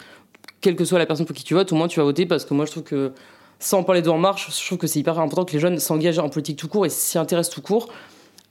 quelle 0.61 0.77
que 0.77 0.85
soit 0.85 0.99
la 0.99 1.07
personne 1.07 1.27
pour 1.27 1.37
qui 1.37 1.45
tu 1.45 1.55
votes, 1.55 1.71
au 1.73 1.77
moins 1.77 1.89
tu 1.89 2.01
vas 2.01 2.05
voter 2.05 2.27
parce 2.27 2.45
que 2.45 2.55
moi 2.55 2.65
je 2.65 2.71
trouve 2.71 2.85
que 2.85 3.13
sans 3.59 3.83
parler 3.85 4.03
de 4.03 4.11
En 4.11 4.19
Marche, 4.19 4.49
je 4.51 4.67
trouve 4.67 4.79
que 4.79 4.87
c'est 4.87 4.99
hyper 4.99 5.19
important 5.19 5.45
que 5.45 5.53
les 5.53 5.61
jeunes 5.61 5.79
s'engagent 5.79 6.19
en 6.19 6.29
politique 6.29 6.59
tout 6.59 6.69
court 6.69 6.85
et 6.85 6.91
s'y 6.91 7.19
intéressent 7.19 7.55
tout 7.55 7.63
court. 7.63 7.89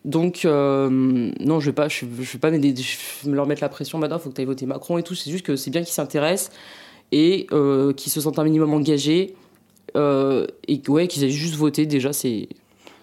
Donc, 0.03 0.45
euh, 0.45 0.89
non, 0.89 1.59
je 1.59 1.65
vais 1.67 1.73
pas, 1.73 1.87
je, 1.87 2.05
vais 2.05 2.39
pas 2.39 2.51
leur 3.25 3.47
mettre 3.47 3.61
la 3.61 3.69
pression 3.69 3.97
maintenant, 3.97 4.17
il 4.17 4.21
faut 4.21 4.29
que 4.29 4.35
tu 4.35 4.41
ailles 4.41 4.47
voter 4.47 4.65
Macron 4.65 4.97
et 4.97 5.03
tout. 5.03 5.15
C'est 5.15 5.31
juste 5.31 5.45
que 5.45 5.55
c'est 5.55 5.71
bien 5.71 5.81
qu'ils 5.81 5.93
s'intéressent 5.93 6.51
et 7.11 7.47
euh, 7.51 7.93
qu'ils 7.93 8.11
se 8.11 8.21
sentent 8.21 8.39
un 8.39 8.43
minimum 8.43 8.73
engagés 8.73 9.35
euh, 9.95 10.47
et 10.67 10.81
ouais, 10.87 11.07
qu'ils 11.07 11.23
aient 11.23 11.29
juste 11.29 11.55
voté. 11.55 11.85
Déjà, 11.85 12.13
c'est 12.13 12.47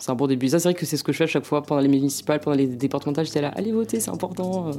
un 0.08 0.14
bon 0.14 0.26
début. 0.26 0.48
Ça, 0.48 0.58
c'est 0.58 0.68
vrai 0.68 0.74
que 0.74 0.86
c'est 0.86 0.96
ce 0.96 1.04
que 1.04 1.12
je 1.12 1.18
fais 1.18 1.24
à 1.24 1.28
chaque 1.28 1.44
fois 1.44 1.62
pendant 1.62 1.80
les 1.80 1.88
municipales, 1.88 2.40
pendant 2.40 2.56
les 2.56 2.66
départementales. 2.66 3.26
J'étais 3.26 3.40
là, 3.40 3.52
allez 3.54 3.72
voter, 3.72 4.00
c'est 4.00 4.10
important. 4.10 4.70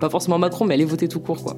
Pas 0.00 0.10
forcément 0.10 0.38
Macron, 0.38 0.64
mais 0.64 0.74
allez 0.74 0.84
voter 0.84 1.08
tout 1.08 1.20
court, 1.20 1.42
quoi. 1.42 1.56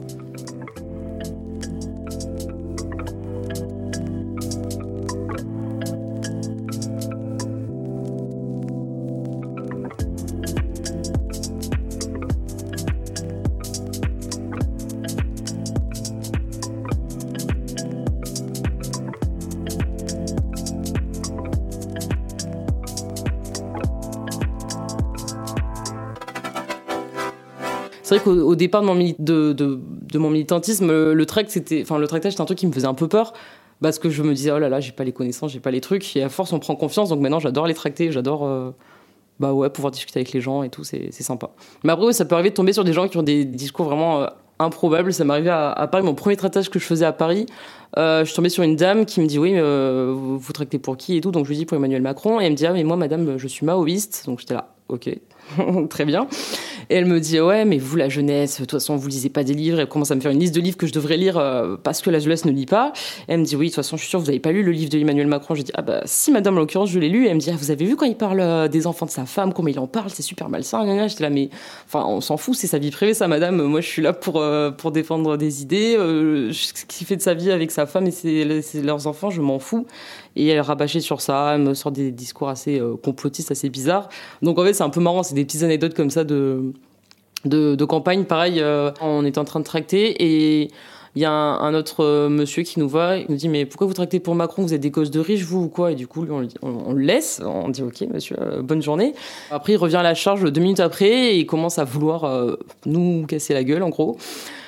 Départ 28.59 28.83
de 28.83 28.87
mon, 30.19 30.31
militantisme, 30.31 30.89
le, 30.93 31.27
tract, 31.27 31.51
c'était, 31.51 31.81
enfin, 31.83 31.99
le 31.99 32.07
tractage, 32.07 32.33
c'était 32.33 32.43
un 32.43 32.47
truc 32.47 32.59
qui 32.59 32.67
me 32.67 32.73
faisait 32.73 32.87
un 32.87 32.95
peu 32.95 33.09
peur 33.09 33.33
parce 33.81 33.99
que 33.99 34.11
je 34.11 34.23
me 34.23 34.35
disais, 34.35 34.51
oh 34.51 34.59
là 34.59 34.69
là, 34.69 34.81
j'ai 34.81 34.93
pas 34.93 35.05
les 35.05 35.13
connaissances, 35.13 35.53
j'ai 35.53 35.61
pas 35.61 35.71
les 35.71 35.81
trucs. 35.81 36.17
Et 36.17 36.23
à 36.23 36.29
force, 36.29 36.53
on 36.53 36.59
prend 36.59 36.75
confiance. 36.75 37.11
Donc 37.11 37.21
maintenant, 37.21 37.39
j'adore 37.39 37.67
les 37.67 37.75
tracter, 37.75 38.11
j'adore. 38.13 38.45
Euh, 38.45 38.71
bah 39.39 39.53
ouais, 39.53 39.71
pouvoir 39.71 39.93
discuter 39.93 40.19
avec 40.19 40.33
les 40.33 40.41
gens 40.41 40.65
et 40.65 40.69
tout, 40.69 40.83
c'est 40.83 41.13
sympa. 41.13 41.51
Mais 41.85 41.93
après, 41.93 42.13
ça 42.13 42.25
peut 42.25 42.35
arriver 42.35 42.51
de 42.51 42.55
tomber 42.55 42.73
sur 42.73 42.83
des 42.83 42.93
gens 42.93 43.07
qui 43.07 43.17
ont 43.19 43.23
des 43.23 43.45
discours 43.45 43.87
vraiment 43.87 44.23
euh, 44.23 44.27
improbables. 44.59 45.13
Ça 45.13 45.25
m'est 45.25 45.33
arrivé 45.33 45.51
à, 45.51 45.89
Paris, 45.93 46.03
mon 46.03 46.17
premier 46.17 46.37
tractage 46.37 46.71
que 46.71 46.81
je 46.81 46.85
faisais 46.85 47.05
à 47.05 47.13
Paris. 47.13 47.47
Euh, 47.97 48.21
je 48.21 48.25
suis 48.25 48.35
tombée 48.35 48.49
sur 48.49 48.65
une 48.65 48.75
dame 48.75 49.07
qui 49.07 49.21
me 49.21 49.27
dit 49.27 49.39
oui, 49.39 49.53
vous, 49.53 50.39
vous 50.41 50.53
tractez 50.53 50.81
pour 50.81 50.97
qui 50.97 51.17
et 51.17 51.21
tout. 51.21 51.31
Donc 51.31 51.45
je 51.45 51.51
lui 51.51 51.57
dis 51.57 51.67
pour 51.67 51.77
Emmanuel 51.77 52.03
Macron. 52.03 52.41
Et 52.41 52.47
elle 52.47 52.53
me 52.53 52.57
dit 52.57 52.67
ah 52.67 52.73
mais 52.73 52.83
moi 52.83 52.97
madame, 52.97 53.39
je 53.39 53.47
suis 53.47 53.65
maoïste. 53.65 54.25
Donc 54.27 54.41
j'étais 54.41 54.55
là, 54.55 54.75
ok, 54.89 55.09
très 55.91 56.05
bien. 56.05 56.27
Et 56.91 56.95
elle 56.95 57.05
me 57.05 57.21
dit 57.21 57.39
ouais, 57.39 57.67
mais 57.67 57.77
vous 57.77 57.97
la 57.97 58.09
jeunesse, 58.09 58.55
de 58.55 58.65
toute 58.65 58.73
façon 58.73 58.97
vous 58.97 59.09
lisez 59.09 59.29
pas 59.29 59.45
des 59.45 59.53
livres. 59.53 59.79
Elle 59.79 59.89
commence 59.89 60.11
à 60.11 60.15
me 60.15 60.21
faire 60.21 60.31
une 60.31 60.39
liste 60.39 60.55
de 60.55 60.61
livres 60.61 60.79
que 60.79 60.87
je 60.87 60.93
devrais 60.93 61.19
lire 61.19 61.37
euh, 61.37 61.77
parce 61.83 62.01
que 62.01 62.09
la 62.09 62.19
jeunesse 62.19 62.47
ne 62.47 62.51
lit 62.51 62.65
pas. 62.65 62.93
Elle 63.27 63.41
me 63.41 63.45
dit 63.45 63.57
oui, 63.57 63.67
de 63.67 63.71
toute 63.71 63.77
façon 63.77 63.97
je 63.97 64.03
suis 64.03 64.11
sûre 64.11 64.21
vous 64.21 64.31
avez 64.31 64.41
pas 64.41 64.53
lu 64.53 64.63
le 64.63 64.73
livre 64.73 64.91
de 64.91 64.99
Emmanuel 64.99 65.27
Macron. 65.27 65.55
Je 65.55 65.63
dis 65.63 65.73
ah 65.75 65.83
bah 65.83 66.01
si 66.07 66.31
madame 66.31 66.57
en 66.57 66.61
l'occurrence 66.61 66.91
je 66.91 66.99
l'ai 66.99 67.11
lu. 67.11 67.27
Elle 67.27 67.35
me 67.35 67.41
dit 67.41 67.51
ah, 67.51 67.57
vous 67.59 67.71
avez 67.71 67.85
vu 67.85 67.97
quand 67.97 68.07
il 68.07 68.17
parle 68.17 68.41
euh, 68.41 68.69
des 68.69 68.87
enfants 68.87 69.05
de 69.05 69.11
sa 69.11 69.27
femme, 69.27 69.53
comment 69.53 69.69
il 69.69 69.79
en 69.79 69.87
parle, 69.87 70.09
c'est 70.09 70.23
super 70.23 70.49
malsain. 70.49 71.09
J'étais 71.09 71.25
là 71.25 71.31
mais 71.31 71.51
enfin 71.87 72.05
on 72.07 72.23
s'en 72.23 72.39
fout, 72.39 72.55
c'est 72.55 72.67
sa 72.67 72.79
vie 72.79 72.91
privée 72.91 73.13
ça 73.13 73.29
madame. 73.29 73.63
Moi 73.63 73.83
je 73.83 73.89
suis 73.89 74.03
là 74.03 74.15
pour 74.15 74.41
euh, 74.41 74.71
pour 74.71 74.91
défendre 74.91 75.37
des 75.37 75.61
idées. 75.61 75.95
ce 75.99 76.85
qu'il 76.87 77.07
fait 77.07 77.17
de 77.17 77.23
sa 77.23 77.35
vie 77.35 77.51
avec 77.51 77.71
sa 77.71 77.85
femme 77.85 78.07
et 78.07 78.11
ses, 78.11 78.45
leurs 78.83 79.07
enfants, 79.07 79.29
je 79.29 79.43
m'en 79.43 79.59
fous. 79.59 79.87
Et 80.37 80.47
elle 80.47 80.61
rabâchait 80.61 81.01
sur 81.01 81.21
ça, 81.21 81.55
elle 81.55 81.63
me 81.63 81.75
sort 81.75 81.91
des 81.91 82.13
discours 82.13 82.49
assez 82.49 82.81
complotistes, 83.03 83.51
assez 83.51 83.69
bizarres. 83.69 84.09
Donc 84.41 84.59
en 84.59 84.65
fait 84.65 84.73
c'est 84.73 84.85
un 84.85 84.91
peu 84.91 85.01
marrant, 85.01 85.23
des 85.39 85.45
petites 85.45 85.63
anecdotes 85.63 85.95
comme 85.95 86.11
ça 86.11 86.25
de 86.25 86.73
de, 87.45 87.85
campagne, 87.85 88.25
pareil, 88.25 88.61
euh, 88.61 88.91
on 89.01 89.25
est 89.25 89.39
en 89.39 89.45
train 89.45 89.61
de 89.61 89.65
tracter 89.65 90.23
et 90.23 90.71
il 91.15 91.23
y 91.23 91.25
a 91.25 91.31
un, 91.31 91.75
autre 91.75 92.05
euh, 92.05 92.29
monsieur 92.29 92.63
qui 92.63 92.79
nous 92.79 92.89
voit, 92.89 93.17
il 93.17 93.27
nous 93.29 93.37
dit 93.37 93.49
mais 93.49 93.65
pourquoi 93.65 93.87
vous 93.87 93.95
tractez 93.95 94.21
pour 94.21 94.35
Macron? 94.35 94.63
Vous 94.63 94.75
êtes 94.75 94.81
des 94.81 94.91
causes 94.91 95.11
de 95.11 95.21
riches 95.21 95.43
vous 95.43 95.63
ou 95.65 95.69
quoi? 95.69 95.93
Et 95.93 95.95
du 95.95 96.07
coup 96.07 96.27
on, 96.63 96.93
le 96.93 97.01
laisse, 97.01 97.41
on 97.45 97.69
dit 97.69 97.83
ok 97.83 98.03
monsieur, 98.13 98.37
euh, 98.41 98.63
bonne 98.63 98.83
journée. 98.83 99.15
Après 99.51 99.73
il 99.73 99.77
revient 99.77 99.97
à 99.97 100.03
la 100.03 100.15
charge 100.15 100.51
deux 100.53 100.61
minutes 100.61 100.81
après 100.81 101.09
et 101.09 101.39
il 101.39 101.47
commence 101.47 101.79
à 101.79 101.85
vouloir 101.85 102.57
nous 102.87 103.25
casser 103.27 103.55
la 103.55 103.65
gueule 103.65 103.83
en 103.83 103.89
gros. 103.89 104.19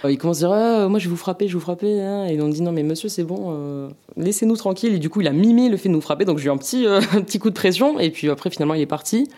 il 0.09 0.17
commence 0.17 0.39
à 0.39 0.47
dire 0.47 0.53
ah, 0.53 0.89
moi 0.89 0.99
je 0.99 1.05
vais 1.05 1.11
vous 1.11 1.17
frapper, 1.17 1.47
je 1.47 1.53
vais 1.53 1.59
vous 1.59 1.61
frapper. 1.61 2.00
Hein. 2.00 2.27
Et 2.27 2.41
on 2.41 2.49
dit 2.49 2.62
non 2.62 2.73
mais 2.73 2.83
monsieur 2.83 3.09
c'est 3.09 3.25
bon, 3.25 3.91
laissez-nous 4.17 4.57
tranquille. 4.57 4.95
Et 4.95 4.99
du 4.99 5.11
coup 5.11 5.21
il 5.21 5.29
a 5.29 5.33
mimé 5.33 5.69
le 5.69 5.77
fait 5.77 5.89
de 5.89 5.95
nous 5.95 6.00
frapper 6.00 6.25
donc 6.25 6.39
j'ai 6.39 6.47
eu 6.47 6.50
un 6.50 6.57
petit, 6.57 6.87
un 6.87 7.21
petit 7.21 7.39
coup 7.39 7.50
de 7.50 7.55
pression 7.55 7.99
et 8.00 8.11
puis 8.11 8.31
après 8.31 8.50
finalement 8.50 8.75
il 8.75 8.81
est 8.81 8.87
parti. 8.87 9.29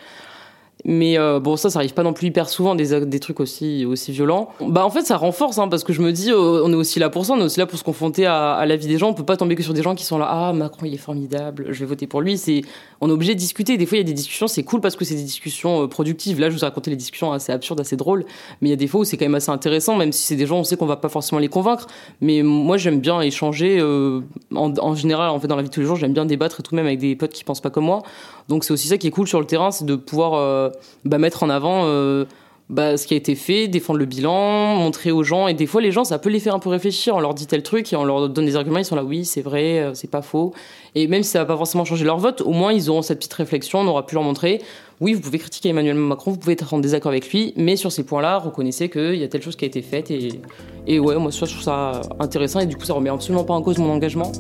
Mais 0.85 1.17
euh, 1.19 1.39
bon, 1.39 1.57
ça, 1.57 1.71
ça 1.71 1.79
arrive 1.79 1.95
pas 1.95 2.03
non 2.03 2.13
plus 2.13 2.29
hyper 2.29 2.49
souvent, 2.49 2.75
des, 2.75 3.21
trucs 3.21 3.41
aussi, 3.41 3.85
aussi 3.87 4.11
violents. 4.11 4.49
Bah, 4.61 4.85
en 4.85 4.91
fait, 4.91 5.03
ça 5.03 5.17
renforce, 5.17 5.59
hein, 5.59 5.69
parce 5.69 5.85
que 5.85 5.93
je 5.93 6.03
me 6.03 6.13
dis, 6.13 6.31
euh, 6.31 6.63
on 6.65 6.73
est 6.73 6.77
aussi 6.77 6.99
là 6.99 7.09
pour 7.09 7.25
ça, 7.25 7.35
on 7.35 7.41
est 7.41 7.45
aussi 7.45 7.61
là 7.61 7.67
pour 7.67 7.79
se 7.79 7.85
confronter 7.85 8.27
à, 8.27 8.65
la 8.67 8.77
vie 8.77 8.89
des 8.89 8.99
gens. 8.99 9.09
On 9.11 9.15
peut 9.15 9.25
pas 9.25 9.37
tomber 9.37 9.55
que 9.55 9.63
sur 9.63 9.75
des 9.75 9.83
gens 9.83 9.95
qui 9.95 10.05
sont 10.05 10.19
là, 10.19 10.27
ah, 10.29 10.53
Macron, 10.53 10.87
il 10.87 10.95
est 10.95 10.99
formidable, 10.99 11.67
je 11.71 11.81
vais 11.81 11.87
voter 11.87 12.07
pour 12.07 12.21
lui. 12.21 12.37
C'est, 12.37 12.63
on 13.01 13.09
est 13.09 13.13
obligé 13.13 13.35
de 13.35 13.39
discuter. 13.39 13.77
Des 13.77 13.87
fois, 13.87 13.99
il 13.99 14.01
y 14.01 14.05
a 14.05 14.07
des 14.07 14.13
discussions, 14.13 14.49
c'est 14.49 14.65
cool 14.65 14.81
parce 14.81 14.97
que 14.97 15.05
c'est 15.05 15.15
des 15.15 15.23
discussions 15.23 15.85
euh, 15.85 15.87
productives. 15.87 16.41
Là, 16.41 16.51
je 16.51 16.55
vous 16.57 16.63
ai 16.63 16.67
raconté 16.67 16.91
les 16.91 16.97
discussions 16.97 17.33
assez 17.33 17.53
absurdes, 17.53 17.81
assez 17.81 17.97
drôles. 17.97 18.25
Mais 18.61 18.69
il 18.69 18.71
y 18.71 18.75
a 18.75 18.77
des 18.77 18.89
fois 18.89 19.03
où 19.03 19.05
c'est 19.05 19.17
quand 19.17 19.27
même 19.27 19.37
assez 19.37 19.51
intéressant, 19.51 19.97
même 19.97 20.11
si 20.11 20.25
c'est 20.25 20.37
des 20.37 20.47
gens, 20.47 20.59
on 20.59 20.65
sait 20.65 20.77
qu'on 20.77 20.87
va 20.87 20.97
pas 20.97 21.09
forcément 21.09 21.39
les 21.39 21.49
convaincre. 21.49 21.87
Mais 22.21 22.43
moi, 22.43 22.77
j'aime 22.77 22.99
bien 22.99 23.21
échanger, 23.21 23.81
en, 23.83 24.73
en, 24.77 24.95
général, 24.97 25.31
en 25.31 25.39
fait, 25.39 25.47
dans 25.47 25.57
la 25.57 25.63
vie 25.63 25.69
de 25.69 25.75
tous 25.75 25.81
les 25.81 25.87
jours, 25.87 25.97
j'aime 25.97 26.13
bien 26.13 26.25
débattre 26.25 26.61
et 26.61 26.63
tout, 26.63 26.75
même 26.75 26.87
avec 26.87 26.99
des 26.99 27.15
potes 27.15 27.33
qui 27.33 27.45
pensent 27.45 27.61
pas 27.61 27.71
comme 27.71 27.85
moi. 27.85 28.03
Donc, 28.49 28.65
c'est 28.65 28.73
aussi 28.73 28.89
ça 28.89 28.99
qui 28.99 29.07
est 29.07 29.11
cool 29.11 29.29
sur 29.29 29.41
le 29.41 29.47
terrain, 29.47 29.71
c'est 29.71 29.85
de 29.85 29.97
pouvoir 29.97 30.71
bah, 31.05 31.19
mettre 31.19 31.43
en 31.43 31.51
avant 31.51 31.87
euh, 31.87 32.25
bah, 32.69 32.97
ce 32.97 33.07
qui 33.07 33.15
a 33.15 33.17
été 33.17 33.35
fait, 33.35 33.69
défendre 33.69 33.99
le 33.99 34.07
bilan, 34.07 34.77
montrer 34.77 35.11
aux 35.11 35.23
gens. 35.23 35.47
Et 35.49 35.55
des 35.55 35.67
fois, 35.67 35.81
les 35.81 35.93
gens, 35.93 36.05
ça 36.05 36.19
peut 36.19 36.31
les 36.31 36.41
faire 36.41 36.55
un 36.55 36.59
peu 36.59 36.71
réfléchir. 36.71 37.15
On 37.15 37.21
leur 37.21 37.35
dit 37.35 37.47
tel 37.47 37.63
truc 37.63 37.93
et 37.93 37.97
on 37.97 38.05
leur 38.05 38.29
donne 38.29 38.47
des 38.47 38.57
arguments. 38.57 38.79
Ils 38.79 38.85
sont 38.85 38.97
là, 38.97 39.05
oui, 39.05 39.25
c'est 39.25 39.43
vrai, 39.43 39.81
euh, 39.81 39.95
c'est 39.95 40.11
pas 40.11 40.23
faux. 40.23 40.55
Et 40.95 41.07
même 41.07 41.23
si 41.23 41.31
ça 41.31 41.41
va 41.41 41.45
pas 41.45 41.57
forcément 41.57 41.85
changer 41.85 42.05
leur 42.05 42.19
vote, 42.19 42.41
au 42.41 42.53
moins 42.53 42.73
ils 42.73 42.89
auront 42.89 43.03
cette 43.03 43.19
petite 43.19 43.35
réflexion. 43.35 43.81
On 43.81 43.87
aura 43.87 44.07
pu 44.07 44.15
leur 44.15 44.25
montrer, 44.25 44.63
oui, 45.01 45.15
vous 45.15 45.21
pouvez 45.21 45.39
critiquer 45.39 45.71
Emmanuel 45.71 45.97
Macron, 45.97 46.31
vous 46.31 46.39
pouvez 46.39 46.53
être 46.53 46.73
en 46.73 46.79
désaccord 46.79 47.11
avec 47.11 47.31
lui, 47.31 47.53
mais 47.57 47.77
sur 47.77 47.91
ces 47.91 48.05
points-là, 48.05 48.39
reconnaissez 48.39 48.89
qu'il 48.89 49.17
y 49.17 49.25
a 49.25 49.29
telle 49.29 49.43
chose 49.43 49.57
qui 49.57 49.65
a 49.65 49.69
été 49.69 49.83
faite. 49.83 50.11
Et, 50.11 50.41
et 50.87 50.99
ouais, 50.99 51.17
moi, 51.17 51.31
je 51.31 51.39
trouve 51.39 51.61
ça 51.61 52.01
intéressant 52.21 52.61
et 52.61 52.67
du 52.67 52.77
coup, 52.77 52.85
ça 52.85 52.95
remet 52.95 53.11
absolument 53.11 53.45
pas 53.45 53.55
en 53.55 53.63
cause 53.63 53.79
mon 53.79 53.91
engagement. 53.91 54.33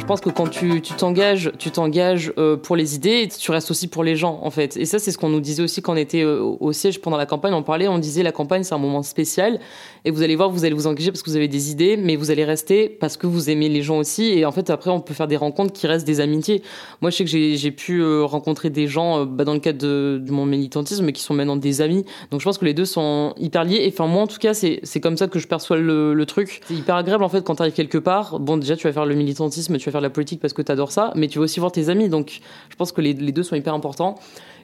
Je 0.00 0.06
pense 0.06 0.22
que 0.22 0.30
quand 0.30 0.48
tu 0.48 0.80
t'engages, 0.80 1.52
tu 1.58 1.70
t'engages 1.70 2.32
euh, 2.38 2.56
pour 2.56 2.74
les 2.74 2.94
idées 2.94 3.20
et 3.22 3.28
tu 3.28 3.50
restes 3.50 3.70
aussi 3.70 3.86
pour 3.86 4.02
les 4.02 4.16
gens, 4.16 4.40
en 4.42 4.50
fait. 4.50 4.76
Et 4.78 4.86
ça, 4.86 4.98
c'est 4.98 5.12
ce 5.12 5.18
qu'on 5.18 5.28
nous 5.28 5.40
disait 5.40 5.62
aussi 5.62 5.82
quand 5.82 5.92
on 5.92 5.96
était 5.96 6.22
euh, 6.22 6.40
au 6.40 6.72
siège 6.72 7.00
pendant 7.02 7.18
la 7.18 7.26
campagne. 7.26 7.52
On 7.52 7.62
parlait, 7.62 7.86
on 7.86 7.98
disait 7.98 8.22
la 8.22 8.32
campagne, 8.32 8.64
c'est 8.64 8.74
un 8.74 8.78
moment 8.78 9.02
spécial. 9.02 9.60
Et 10.06 10.10
vous 10.10 10.22
allez 10.22 10.36
voir, 10.36 10.48
vous 10.48 10.64
allez 10.64 10.74
vous 10.74 10.86
engager 10.86 11.12
parce 11.12 11.22
que 11.22 11.28
vous 11.28 11.36
avez 11.36 11.48
des 11.48 11.70
idées, 11.70 11.98
mais 11.98 12.16
vous 12.16 12.30
allez 12.30 12.46
rester 12.46 12.88
parce 12.88 13.18
que 13.18 13.26
vous 13.26 13.50
aimez 13.50 13.68
les 13.68 13.82
gens 13.82 13.98
aussi. 13.98 14.30
Et 14.30 14.46
en 14.46 14.52
fait, 14.52 14.70
après, 14.70 14.90
on 14.90 15.00
peut 15.00 15.12
faire 15.12 15.28
des 15.28 15.36
rencontres 15.36 15.74
qui 15.74 15.86
restent 15.86 16.06
des 16.06 16.20
amitiés. 16.20 16.62
Moi, 17.02 17.10
je 17.10 17.16
sais 17.16 17.24
que 17.24 17.30
j'ai 17.30 17.70
pu 17.70 18.00
euh, 18.00 18.24
rencontrer 18.24 18.70
des 18.70 18.88
gens 18.88 19.26
bah, 19.26 19.44
dans 19.44 19.54
le 19.54 19.60
cadre 19.60 19.78
de, 19.78 20.24
mon 20.30 20.46
militantisme 20.46 21.12
qui 21.12 21.22
sont 21.22 21.34
maintenant 21.34 21.56
des 21.56 21.82
amis. 21.82 22.06
Donc, 22.30 22.40
je 22.40 22.46
pense 22.46 22.56
que 22.56 22.64
les 22.64 22.74
deux 22.74 22.86
sont 22.86 23.34
hyper 23.36 23.64
liés. 23.64 23.82
Et 23.82 23.88
enfin, 23.92 24.06
moi, 24.06 24.22
en 24.22 24.26
tout 24.26 24.38
cas, 24.38 24.54
c'est 24.54 25.00
comme 25.00 25.18
ça 25.18 25.28
que 25.28 25.38
je 25.38 25.46
perçois 25.46 25.76
le, 25.76 26.14
le 26.14 26.26
truc. 26.26 26.62
C'est 26.64 26.74
hyper 26.74 26.96
agréable, 26.96 27.22
en 27.22 27.28
fait, 27.28 27.44
quand 27.44 27.56
tu 27.56 27.62
arrives 27.62 27.74
quelque 27.74 27.98
part. 27.98 28.40
Bon, 28.40 28.56
déjà, 28.56 28.76
tu 28.76 28.86
vas 28.86 28.94
faire 28.94 29.06
le 29.06 29.14
militantisme, 29.14 29.76
tu 29.76 29.89
faire 29.90 30.00
de 30.00 30.06
la 30.06 30.10
politique 30.10 30.40
parce 30.40 30.52
que 30.52 30.62
tu 30.62 30.72
adores 30.72 30.92
ça, 30.92 31.12
mais 31.16 31.28
tu 31.28 31.38
vas 31.38 31.44
aussi 31.44 31.60
voir 31.60 31.72
tes 31.72 31.88
amis. 31.88 32.08
Donc, 32.08 32.40
je 32.68 32.76
pense 32.76 32.92
que 32.92 33.00
les, 33.00 33.14
deux 33.14 33.42
sont 33.42 33.56
hyper 33.56 33.74
importants. 33.74 34.16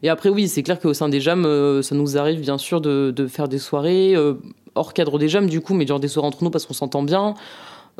Et 0.02 0.08
après, 0.08 0.28
oui, 0.28 0.48
c'est 0.48 0.62
clair 0.62 0.78
qu'au 0.78 0.94
sein 0.94 1.08
des 1.08 1.20
JAM, 1.20 1.44
euh, 1.44 1.82
ça 1.82 1.94
nous 1.94 2.18
arrive 2.18 2.40
bien 2.40 2.58
sûr 2.58 2.80
de, 2.80 3.26
faire 3.28 3.48
des 3.48 3.58
soirées 3.58 4.14
euh, 4.14 4.34
hors 4.74 4.92
cadre 4.92 5.18
des 5.18 5.28
JAM, 5.28 5.48
du 5.48 5.60
coup, 5.60 5.74
mais 5.74 5.86
genre 5.86 6.00
des 6.00 6.08
soirées 6.08 6.28
entre 6.28 6.44
nous 6.44 6.50
parce 6.50 6.66
qu'on 6.66 6.74
s'entend 6.74 7.02
bien. 7.02 7.34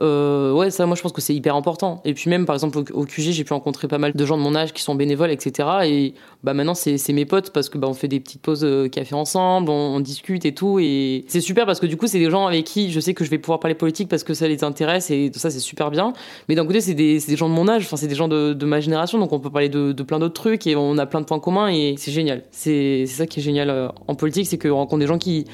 Euh, 0.03 0.53
ouais, 0.53 0.71
ça, 0.71 0.85
moi, 0.87 0.95
je 0.95 1.03
pense 1.03 1.13
que 1.13 1.21
c'est 1.21 1.35
hyper 1.35 1.57
important. 1.57 2.03
Et 2.05 2.13
puis 2.15 2.29
même, 2.29 2.45
par 2.45 2.55
exemple, 2.55 2.79
au, 2.93 3.05
QG, 3.05 3.31
j'ai 3.31 3.45
pu 3.45 3.53
rencontrer 3.53 3.89
pas 3.89 3.99
mal 3.99 4.13
de 4.13 4.27
gens 4.27 4.37
de 4.37 4.43
mon 4.43 4.55
âge 4.55 4.73
qui 4.73 4.83
sont 4.83 4.95
bénévoles, 4.95 5.31
etc. 5.31 5.69
Et 5.85 6.15
bah 6.45 6.55
maintenant, 6.55 6.75
c'est 6.75 7.13
mes 7.13 7.25
potes 7.25 7.51
parce 7.51 7.69
que 7.69 7.79
bah, 7.79 7.89
on 7.89 7.95
fait 7.95 8.09
des 8.09 8.21
petites 8.21 8.43
pauses 8.43 8.65
euh, 8.65 8.89
café 8.89 9.15
ensemble, 9.15 9.71
on, 9.71 10.01
discute 10.01 10.45
et 10.45 10.55
tout. 10.55 10.79
Et 10.79 11.25
c'est 11.29 11.41
super 11.41 11.65
parce 11.67 11.81
que 11.81 11.87
du 11.87 11.97
coup, 11.97 12.07
c'est 12.07 12.19
des 12.19 12.31
gens 12.31 12.47
avec 12.47 12.65
qui 12.65 12.93
je 12.93 13.01
sais 13.01 13.15
que 13.15 13.25
je 13.25 13.31
vais 13.31 13.39
pouvoir 13.39 13.59
parler 13.59 13.75
politique 13.75 14.09
parce 14.09 14.25
que 14.25 14.35
ça 14.35 14.47
les 14.47 14.63
intéresse 14.63 15.11
et 15.11 15.31
tout 15.33 15.39
ça, 15.39 15.51
c'est 15.51 15.61
super 15.61 15.91
bien. 15.91 16.13
Mais 16.49 16.55
d'un 16.55 16.67
côté, 16.67 16.81
c'est 16.81 16.95
des, 16.95 17.19
gens 17.37 17.49
de 17.49 17.55
mon 17.55 17.69
âge, 17.69 17.85
enfin, 17.85 17.97
c'est 17.97 18.07
des 18.07 18.15
gens 18.15 18.29
de, 18.29 18.53
de, 18.53 18.67
ma 18.67 18.81
génération, 18.81 19.19
donc 19.19 19.33
on 19.33 19.41
peut 19.41 19.51
parler 19.51 19.69
de, 19.69 19.93
de 19.93 20.03
plein 20.03 20.19
d'autres 20.19 20.35
trucs 20.35 20.67
et 20.67 20.77
on 20.77 20.99
a 20.99 21.07
plein 21.07 21.21
de 21.21 21.27
points 21.27 21.41
communs 21.41 21.69
et 21.69 21.95
c'est 21.97 22.13
génial. 22.13 22.43
C'est 22.51 23.07
ça 23.07 23.27
qui 23.27 23.41
est 23.41 23.43
génial 23.43 23.71
euh, 23.71 23.89
en 24.07 24.15
politique, 24.15 24.47
c'est 24.47 24.59
qu'on 24.59 24.75
rencontre 24.75 25.01
des 25.01 25.07
gens 25.07 25.19
qui 25.19 25.47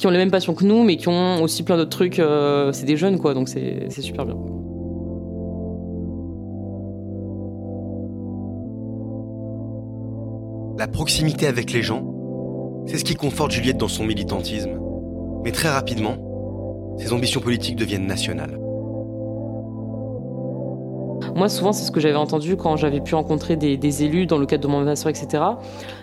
qui 0.00 0.06
ont 0.06 0.10
les 0.10 0.18
mêmes 0.18 0.30
passions 0.30 0.54
que 0.54 0.64
nous, 0.64 0.82
mais 0.82 0.96
qui 0.96 1.08
ont 1.08 1.42
aussi 1.42 1.62
plein 1.62 1.76
d'autres 1.76 1.90
trucs. 1.90 2.20
c'est 2.72 2.86
des 2.86 2.96
jeunes, 2.96 3.18
quoi, 3.18 3.34
donc 3.34 3.48
c'est 3.48 3.90
super 3.90 4.26
bien. 4.26 4.36
La 10.78 10.88
proximité 10.88 11.46
avec 11.46 11.72
les 11.72 11.82
gens, 11.82 12.04
c'est 12.86 12.98
ce 12.98 13.04
qui 13.04 13.14
conforte 13.14 13.50
Juliette 13.50 13.76
dans 13.76 13.88
son 13.88 14.04
militantisme. 14.04 14.80
Mais 15.44 15.52
très 15.52 15.68
rapidement, 15.68 16.96
ses 16.98 17.12
ambitions 17.12 17.40
politiques 17.40 17.76
deviennent 17.76 18.06
nationales. 18.06 18.59
Moi, 21.40 21.48
souvent, 21.48 21.72
c'est 21.72 21.86
ce 21.86 21.90
que 21.90 22.00
j'avais 22.00 22.16
entendu 22.16 22.54
quand 22.54 22.76
j'avais 22.76 23.00
pu 23.00 23.14
rencontrer 23.14 23.56
des, 23.56 24.04
élus 24.04 24.26
dans 24.26 24.36
le 24.36 24.44
cadre 24.44 24.62
de 24.64 24.68
mon 24.68 24.80
mandat, 24.80 24.92
etc. 25.08 25.42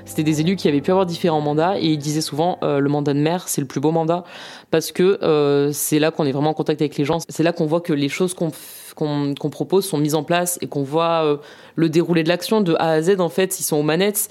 C'était 0.03 0.23
des 0.23 0.41
élus 0.41 0.55
qui 0.55 0.67
avaient 0.67 0.81
pu 0.81 0.89
avoir 0.89 1.05
différents 1.05 1.41
mandats 1.41 1.77
et 1.77 1.89
ils 1.89 1.99
disaient 1.99 2.21
souvent 2.21 2.57
euh, 2.63 2.79
le 2.79 2.89
mandat 2.89 3.13
de 3.13 3.19
maire, 3.19 3.47
c'est 3.47 3.61
le 3.61 3.67
plus 3.67 3.79
beau 3.79 3.91
mandat 3.91 4.23
parce 4.71 4.91
que 4.91 5.19
euh, 5.21 5.71
c'est 5.73 5.99
là 5.99 6.09
qu'on 6.09 6.25
est 6.25 6.31
vraiment 6.31 6.49
en 6.49 6.55
contact 6.55 6.81
avec 6.81 6.97
les 6.97 7.05
gens. 7.05 7.19
C'est 7.29 7.43
là 7.43 7.53
qu'on 7.53 7.67
voit 7.67 7.81
que 7.81 7.93
les 7.93 8.09
choses 8.09 8.33
qu'on 8.33 9.49
propose 9.51 9.85
sont 9.85 9.99
mises 9.99 10.15
en 10.15 10.23
place 10.23 10.57
et 10.61 10.65
qu'on 10.65 10.81
voit 10.81 11.23
euh, 11.23 11.37
le 11.75 11.87
déroulé 11.87 12.23
de 12.23 12.29
l'action 12.29 12.61
de 12.61 12.73
A 12.79 12.93
à 12.93 13.01
Z. 13.03 13.19
En 13.19 13.29
fait, 13.29 13.59
ils 13.59 13.63
sont 13.63 13.77
aux 13.77 13.83
manettes. 13.83 14.29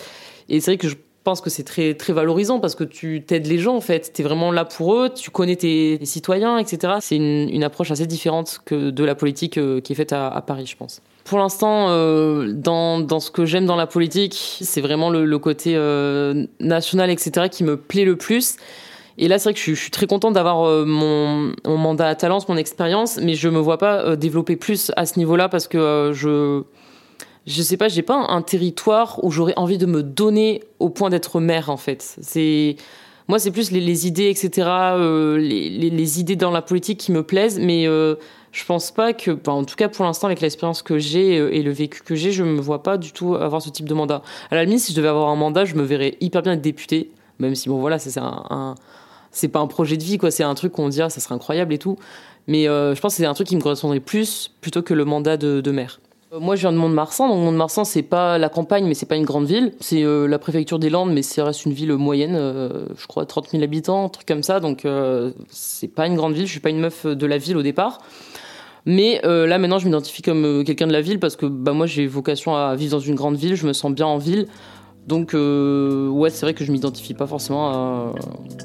Et 0.49 0.59
c'est 0.59 0.73
vrai 0.73 0.77
que 0.77 0.89
je 0.89 0.97
pense 1.27 1.41
que 1.41 1.51
c'est 1.51 1.65
très 1.65 1.95
très 1.95 2.13
valorisant 2.13 2.61
parce 2.61 2.77
que 2.77 2.85
tu 2.85 3.21
t'aides 3.21 3.49
les 3.49 3.59
gens 3.59 3.75
en 3.75 3.81
fait. 3.81 4.13
Tu 4.15 4.23
es 4.23 4.25
vraiment 4.25 4.53
là 4.53 4.65
pour 4.65 4.95
eux, 4.95 5.11
tu 5.13 5.33
connais 5.33 5.57
tes, 5.57 5.99
citoyens, 6.05 6.57
etc. 6.57 6.95
C'est 7.01 7.17
une, 7.17 7.65
approche 7.65 7.91
assez 7.91 8.07
différente 8.07 8.61
que 8.65 8.91
de 8.91 9.03
la 9.03 9.17
politique 9.17 9.59
euh, 9.59 9.81
qui 9.81 9.93
est 9.93 9.97
faite 9.97 10.13
à, 10.13 10.41
Paris, 10.47 10.67
je 10.67 10.77
pense. 10.77 11.03
Pour 11.25 11.39
l'instant, 11.39 11.89
euh, 11.89 12.53
dans, 12.53 13.01
dans, 13.01 13.19
ce 13.19 13.33
que 13.33 13.45
j'aime 13.45 13.67
dans 13.67 13.75
la 13.75 13.89
politique, 13.89 14.61
c'est 14.61 14.81
vraiment 14.81 15.11
le, 15.11 15.39
côté 15.41 15.73
euh, 15.75 16.47
national, 16.61 17.11
etc., 17.11 17.49
qui 17.51 17.65
me 17.65 17.77
plaît 17.77 18.05
le 18.05 18.15
plus. 18.15 18.55
Et 19.19 19.27
là, 19.27 19.41
c'est 19.41 19.49
vrai 19.49 19.55
que 19.55 19.61
je, 19.61 19.75
suis 19.75 19.91
très 19.91 20.07
contente 20.07 20.35
d'avoir 20.35 20.87
mon, 20.87 21.53
mon, 21.65 21.77
mandat 21.77 22.07
à 22.07 22.15
Talence, 22.15 22.49
mon 22.49 22.57
expérience, 22.57 23.19
mais 23.21 23.35
je 23.35 23.49
me 23.49 23.59
vois 23.59 23.79
pas 23.79 24.15
développer 24.15 24.55
plus 24.55 24.93
à 24.95 25.07
ce 25.07 25.19
niveau-là 25.19 25.49
parce 25.49 25.67
que 25.67 26.13
je 26.15 26.63
je 27.47 27.63
sais 27.63 27.77
pas, 27.77 27.89
j'ai 27.89 28.03
pas 28.03 28.17
un, 28.17 28.43
territoire 28.43 29.23
où 29.23 29.31
j'aurais 29.31 29.55
envie 29.57 29.79
de 29.79 29.87
me 29.87 30.03
donner 30.03 30.65
au 30.81 30.91
point 30.91 31.11
d'être 31.11 31.41
mère 31.41 31.71
en 31.71 31.77
fait. 31.77 32.17
C'est 32.21 32.77
moi, 33.29 33.41
c'est 33.41 33.51
plus 33.51 33.73
les, 33.73 34.07
idées, 34.07 34.29
etc. 34.29 34.69
Euh, 34.69 35.37
les, 35.39 36.21
idées 36.21 36.37
dans 36.37 36.53
la 36.53 36.63
politique 36.63 36.99
qui 36.99 37.11
me 37.11 37.25
plaisent, 37.25 37.59
mais 37.59 37.87
euh, 37.89 38.15
je 38.53 38.65
pense 38.65 38.93
pas 38.93 39.13
que, 39.13 39.37
en 39.49 39.65
tout 39.65 39.75
cas 39.75 39.89
pour 39.89 40.05
l'instant, 40.05 40.29
avec 40.29 40.41
l'expérience 40.41 40.83
que 40.83 40.99
j'ai 40.99 41.39
euh, 41.39 41.53
et 41.53 41.63
le 41.63 41.73
vécu 41.73 42.03
que 42.05 42.15
j'ai, 42.15 42.31
je 42.31 42.45
me 42.45 42.61
vois 42.61 42.85
pas 42.85 42.99
du 42.99 43.13
tout 43.13 43.35
avoir 43.35 43.63
ce 43.63 43.71
type 43.71 43.89
de 43.89 43.95
mandat. 43.95 44.23
À 44.51 44.55
la 44.55 44.65
limite, 44.65 44.81
si 44.81 44.93
je 44.93 44.97
devais 44.97 45.09
avoir 45.09 45.29
un 45.29 45.37
mandat, 45.37 45.65
je 45.65 45.75
me 45.75 45.83
verrais 45.83 46.17
hyper 46.21 46.43
bien 46.43 46.53
être 46.53 46.63
députée, 46.63 47.11
même 47.41 47.55
si 47.55 47.69
bon 47.69 47.79
voilà, 47.81 47.99
c'est 47.99 48.17
un, 48.19 48.75
pas 49.53 49.61
un 49.61 49.67
projet 49.67 49.97
de 49.97 50.05
vie 50.05 50.19
quoi, 50.19 50.31
c'est 50.31 50.45
un 50.45 50.55
truc 50.55 50.73
qu'on 50.73 50.89
dit 50.89 51.03
ah, 51.03 51.11
ça 51.11 51.21
serait 51.21 51.35
incroyable 51.35 51.75
et 51.75 51.79
tout. 51.79 51.97
Mais 52.49 52.65
je 52.67 53.01
pense 53.01 53.15
que 53.15 53.17
c'est 53.19 53.27
un 53.27 53.35
truc 53.35 53.49
qui 53.49 53.57
me 53.57 53.61
correspondrait 53.61 53.99
plus 53.99 54.53
plutôt 54.61 54.83
que 54.83 54.95
le 54.95 55.05
mandat 55.05 55.37
de 55.37 55.71
maire. 55.73 55.99
Euh, 56.33 56.41
moi, 56.41 56.57
je 56.57 56.63
viens 56.63 56.73
de 56.73 56.77
Mont-de-Marsan. 56.77 57.29
Donc, 57.29 57.39
Mont-de-Marsan, 57.39 57.85
c'est 57.85 58.03
pas 58.03 58.39
la 58.39 58.49
campagne, 58.49 58.87
mais 58.87 58.95
c'est 58.95 59.07
pas 59.07 59.17
une 59.17 59.25
grande 59.25 59.47
ville. 59.47 59.73
C'est 59.81 60.03
euh, 60.03 60.27
la 60.27 60.39
préfecture 60.39 60.79
des 60.79 60.91
Landes, 60.91 61.13
mais 61.13 61.23
ça 61.23 61.45
reste 61.45 61.65
une 61.67 61.73
ville 61.73 61.93
moyenne. 61.93 62.35
Euh, 62.37 62.87
je 62.99 63.07
crois 63.07 63.27
30 63.27 63.51
000 63.51 63.63
habitants, 63.63 64.07
un 64.07 64.09
truc 64.09 64.27
comme 64.27 64.43
ça. 64.43 64.61
Donc, 64.61 64.87
c'est 65.49 65.89
pas 65.89 66.07
une 66.07 66.17
grande 66.17 66.35
ville. 66.35 66.47
Je 66.47 66.51
suis 66.51 66.61
pas 66.61 66.71
une 66.71 66.81
meuf 66.81 67.07
de 67.07 67.27
la 67.27 67.39
ville 67.39 67.57
au 67.57 67.63
départ. 67.63 67.99
Mais 68.89 69.21
là, 69.25 69.59
maintenant, 69.59 69.79
je 69.79 69.87
m'identifie 69.87 70.23
comme 70.23 70.63
quelqu'un 70.65 70.87
de 70.87 70.93
la 70.93 71.01
ville 71.01 71.19
parce 71.19 71.37
que 71.37 71.47
bah, 71.47 71.73
moi, 71.73 71.87
j'ai 71.87 72.07
vocation 72.07 72.55
à 72.55 72.75
vivre 72.77 72.93
dans 72.93 73.01
une 73.01 73.17
grande 73.17 73.37
ville. 73.37 73.55
Je 73.55 73.67
me 73.67 73.73
sens 73.73 73.93
bien 73.93 74.07
en 74.07 74.19
ville. 74.19 74.47
Donc, 75.07 75.33
ouais, 75.35 76.31
c'est 76.31 76.47
vrai 76.47 76.55
que 76.55 76.65
je 76.65 76.73
m'identifie 76.73 77.15
pas 77.15 77.27
forcément 77.27 77.69
à. 77.71 78.13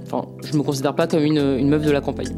Enfin, 0.06 0.28
je 0.44 0.58
me 0.58 0.64
considère 0.64 0.96
pas 0.96 1.08
comme 1.08 1.24
une, 1.24 1.58
une 1.60 1.70
meuf 1.70 1.84
de 1.84 1.92
la 1.92 2.02
campagne. 2.02 2.36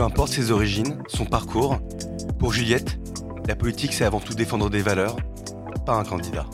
Peu 0.00 0.04
importe 0.06 0.32
ses 0.32 0.50
origines, 0.50 0.96
son 1.08 1.26
parcours, 1.26 1.76
pour 2.38 2.54
Juliette, 2.54 2.98
la 3.46 3.54
politique 3.54 3.92
c'est 3.92 4.06
avant 4.06 4.18
tout 4.18 4.32
défendre 4.32 4.70
des 4.70 4.80
valeurs, 4.80 5.16
pas 5.84 5.92
un 5.92 6.04
candidat. 6.04 6.46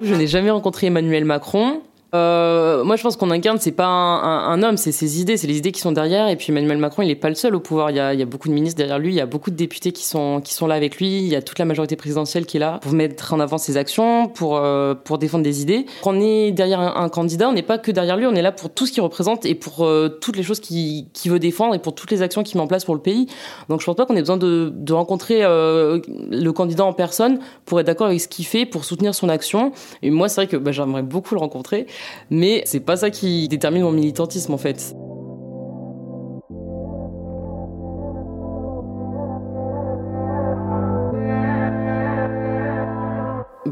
Je 0.00 0.14
n'ai 0.14 0.28
jamais 0.28 0.52
rencontré 0.52 0.86
Emmanuel 0.86 1.24
Macron, 1.24 1.82
euh, 2.16 2.84
moi, 2.84 2.96
je 2.96 3.02
pense 3.02 3.16
qu'on 3.16 3.30
incarne, 3.30 3.58
c'est 3.58 3.72
pas 3.72 3.86
un, 3.86 4.62
homme, 4.62 4.76
c'est 4.76 4.92
ses 4.92 5.20
idées, 5.20 5.36
c'est 5.36 5.46
les 5.46 5.58
idées 5.58 5.72
qui 5.72 5.80
sont 5.80 5.92
derrière. 5.92 6.28
Et 6.28 6.36
puis 6.36 6.46
Emmanuel 6.50 6.78
Macron, 6.78 7.02
il 7.02 7.08
n'est 7.08 7.14
pas 7.14 7.28
le 7.28 7.34
seul 7.34 7.54
au 7.54 7.60
pouvoir. 7.60 7.90
Il 7.90 7.96
y, 7.96 8.00
a, 8.00 8.24
beaucoup 8.24 8.48
de 8.48 8.54
ministres 8.54 8.78
derrière 8.78 8.98
lui, 8.98 9.12
il 9.12 9.16
y 9.16 9.20
a 9.20 9.26
beaucoup 9.26 9.50
de 9.50 9.56
députés 9.56 9.92
qui 9.92 10.04
sont 10.04 10.40
qui 10.42 10.54
sont 10.54 10.66
là 10.66 10.74
avec 10.74 10.96
lui. 10.96 11.18
Il 11.18 11.28
y 11.28 11.36
a 11.36 11.42
toute 11.42 11.58
la 11.58 11.64
majorité 11.64 11.96
présidentielle 11.96 12.46
qui 12.46 12.56
est 12.56 12.60
là 12.60 12.78
pour 12.82 12.92
mettre 12.92 13.32
en 13.32 13.40
avant 13.40 13.58
ses 13.58 13.76
actions, 13.76 14.28
pour 14.28 14.56
euh, 14.56 14.94
pour 14.94 15.18
défendre 15.18 15.44
des 15.44 15.62
idées. 15.62 15.86
Quand 16.02 16.14
on 16.14 16.20
est 16.20 16.52
derrière 16.52 16.80
un, 16.80 17.08
candidat, 17.08 17.48
on 17.48 17.52
n'est 17.52 17.62
pas 17.62 17.78
que 17.78 17.90
derrière 17.90 18.16
lui, 18.16 18.26
on 18.26 18.34
est 18.34 18.42
là 18.42 18.52
pour 18.52 18.70
tout 18.70 18.86
ce 18.86 18.92
qu'il 18.92 19.02
représente 19.02 19.44
et 19.44 19.54
pour 19.54 19.84
euh, 19.84 20.08
toutes 20.20 20.36
les 20.36 20.42
choses 20.42 20.60
qu'il 20.60 21.06
veut 21.26 21.38
défendre 21.38 21.74
et 21.74 21.78
pour 21.78 21.94
toutes 21.94 22.10
les 22.10 22.22
actions 22.22 22.42
qu'il 22.42 22.56
met 22.58 22.62
en 22.62 22.66
place 22.66 22.84
pour 22.84 22.94
le 22.94 23.00
pays. 23.00 23.26
Donc, 23.68 23.80
je 23.80 23.86
pense 23.86 23.96
pas 23.96 24.06
qu'on 24.06 24.16
ait 24.16 24.20
besoin 24.20 24.36
de, 24.36 24.72
rencontrer 24.92 25.42
le 25.42 26.50
candidat 26.50 26.84
en 26.84 26.92
personne 26.92 27.38
pour 27.64 27.80
être 27.80 27.86
d'accord 27.86 28.06
avec 28.06 28.20
ce 28.20 28.28
qu'il 28.28 28.46
fait, 28.46 28.64
pour 28.64 28.84
soutenir 28.84 29.14
son 29.14 29.28
action. 29.28 29.72
Et 30.02 30.10
moi, 30.10 30.28
c'est 30.28 30.36
vrai 30.36 30.46
que 30.46 30.56
bah, 30.56 30.72
j'aimerais 30.72 31.02
beaucoup 31.02 31.34
le 31.34 31.40
rencontrer. 31.40 31.86
Mais 32.30 32.62
c'est 32.66 32.80
pas 32.80 32.96
ça 32.96 33.10
qui 33.10 33.48
détermine 33.48 33.82
mon 33.82 33.92
militantisme 33.92 34.52
en 34.54 34.58
fait. 34.58 34.94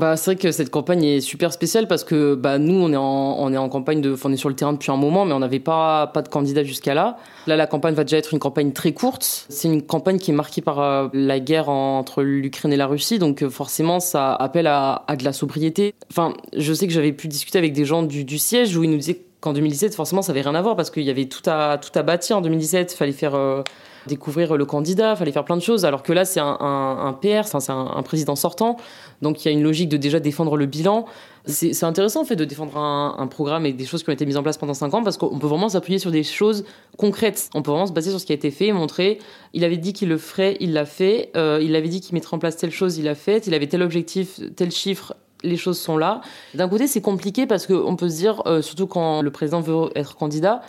Bah, 0.05 0.19
c'est 0.19 0.33
vrai 0.33 0.37
que 0.37 0.53
cette 0.53 0.69
campagne 0.69 1.03
est 1.03 1.23
super 1.23 1.51
spéciale 1.51 1.89
parce 1.89 2.05
que 2.05 2.35
bah, 2.35 2.59
nous, 2.59 2.75
on 2.75 2.93
est, 2.93 2.97
en, 2.97 3.37
on 3.39 3.51
est 3.55 3.57
en 3.57 3.71
campagne, 3.71 4.03
de, 4.03 4.15
on 4.23 4.33
est 4.35 4.37
sur 4.37 4.51
le 4.51 4.55
terrain 4.55 4.75
depuis 4.75 4.93
un 4.93 4.99
moment, 4.99 5.25
mais 5.25 5.33
on 5.33 5.39
n'avait 5.39 5.61
pas, 5.61 6.09
pas 6.09 6.21
de 6.21 6.29
candidat 6.29 6.63
jusqu'à 6.63 6.93
là. 6.93 7.17
Là, 7.47 7.57
la 7.57 7.67
campagne 7.67 7.95
va 7.95 8.05
déjà 8.05 8.19
être 8.19 8.35
une 8.35 8.39
campagne 8.39 8.73
très 8.73 8.93
courte. 8.93 9.47
C'est 9.49 9.67
une 9.67 9.81
campagne 9.81 10.19
qui 10.19 10.31
est 10.31 10.35
marquée 10.35 10.61
par 10.61 10.79
euh, 10.79 11.09
la 11.15 11.41
guerre 11.41 11.71
entre 11.71 12.23
l'Ukraine 12.23 12.71
et 12.75 12.77
la 12.77 12.87
Russie, 12.87 13.19
donc 13.19 13.43
euh, 13.43 13.49
forcément, 13.49 13.99
ça 13.99 14.35
appelle 14.35 14.67
à, 14.67 15.07
de 15.19 15.25
la 15.25 15.33
sobriété. 15.33 15.95
Enfin, 16.11 16.35
je 16.55 16.75
sais 16.75 16.87
que 16.87 16.93
j'avais 16.93 17.13
pu 17.13 17.27
discuter 17.27 17.57
avec 17.57 17.73
des 17.73 17.87
gens 17.87 18.03
du, 18.03 18.27
du 18.27 18.37
siège 18.37 18.77
où 18.77 18.85
ils 18.85 18.91
nous 18.91 18.99
disaient 18.99 19.24
qu'en 19.45 19.53
2017, 19.53 19.95
forcément, 19.95 20.23
ça 20.23 20.33
avait 20.33 20.41
rien 20.41 20.55
à 20.55 20.63
voir 20.63 20.75
parce 20.75 20.91
qu'il 20.91 21.03
y 21.03 21.11
avait 21.11 21.27
tout 21.27 21.43
à, 21.47 21.79
tout 21.79 21.97
à 21.99 22.03
bâtir 22.03 22.39
en 22.39 22.41
2017. 22.41 22.93
Il 22.93 22.97
fallait 22.97 23.13
faire. 23.13 23.35
Euh, 23.35 23.63
découvrir 24.07 24.57
le 24.57 24.65
candidat, 24.67 25.17
fallait 25.17 25.33
faire 25.33 25.45
plein 25.45 25.57
de 25.57 25.63
choses. 25.63 25.85
Alors 25.85 26.03
que 26.03 26.13
là, 26.13 26.25
c'est 26.25 26.41
un, 26.41 26.59
un, 26.61 27.13
PR, 27.15 27.47
c'est 27.47 27.71
un, 27.71 28.03
président 28.03 28.37
sortant, 28.37 28.77
donc 29.23 29.45
il 29.45 29.49
y 29.49 29.51
a 29.51 29.55
une 29.55 29.63
logique 29.63 29.89
de 29.89 29.97
déjà 29.97 30.21
défendre 30.21 30.57
le 30.57 30.67
bilan. 30.67 31.07
C'est 31.47 31.85
intéressant 31.85 32.23
en 32.23 32.25
fait 32.25 32.37
de 32.37 32.45
défendre 32.45 32.77
un, 32.79 33.27
programme 33.27 33.67
et 33.67 33.73
des 33.73 33.85
choses 33.85 34.03
qui 34.03 34.11
ont 34.11 34.13
été 34.13 34.27
mises 34.27 34.37
en 34.37 34.43
place 34.43 34.59
pendant 34.59 34.75
cinq 34.75 34.95
ans 34.95 35.03
parce 35.03 35.17
qu'on 35.17 35.39
peut 35.39 35.47
vraiment 35.47 35.69
s'appuyer 35.69 35.99
sur 35.99 36.11
des 36.11 36.23
choses 36.23 36.65
concrètes. 36.97 37.49
On 37.55 37.63
peut 37.63 37.71
vraiment 37.71 37.87
se 37.87 37.93
baser 37.93 38.11
sur 38.11 38.21
ce 38.21 38.27
qui 38.27 38.33
a 38.33 38.35
été 38.35 38.51
fait, 38.51 38.73
montrer. 38.73 39.19
Il 39.53 39.65
avait 39.65 39.77
dit 39.77 39.93
qu'il 39.93 40.09
le 40.09 40.19
ferait, 40.19 40.57
il 40.61 40.73
l'a 40.73 40.85
fait. 40.85 41.31
Euh, 41.37 41.61
il 41.63 41.77
avait 41.77 41.89
dit 41.89 42.01
qu'il 42.01 42.15
mettrait 42.15 42.35
en 42.35 42.39
place 42.39 42.57
telle 42.57 42.71
chose, 42.71 42.99
il 42.99 43.05
l'a 43.05 43.15
fait. 43.15 43.47
Il 43.47 43.55
avait 43.55 43.67
tel 43.67 43.83
objectif, 43.83 44.41
tel 44.57 44.71
chiffre, 44.71 45.15
les 45.45 45.57
choses 45.57 45.79
sont 45.79 45.97
là. 45.97 46.21
D'un 46.55 46.69
côté, 46.69 46.87
c'est 46.87 47.01
compliqué 47.01 47.47
parce 47.47 47.67
qu'on 47.67 47.97
peut 47.97 48.09
se 48.09 48.17
dire, 48.17 48.43
euh, 48.47 48.63
surtout 48.63 48.87
quand 48.87 49.23
le 49.23 49.31
président 49.31 49.61
veut 49.61 49.91
être 49.95 50.17
candidat, 50.17 50.63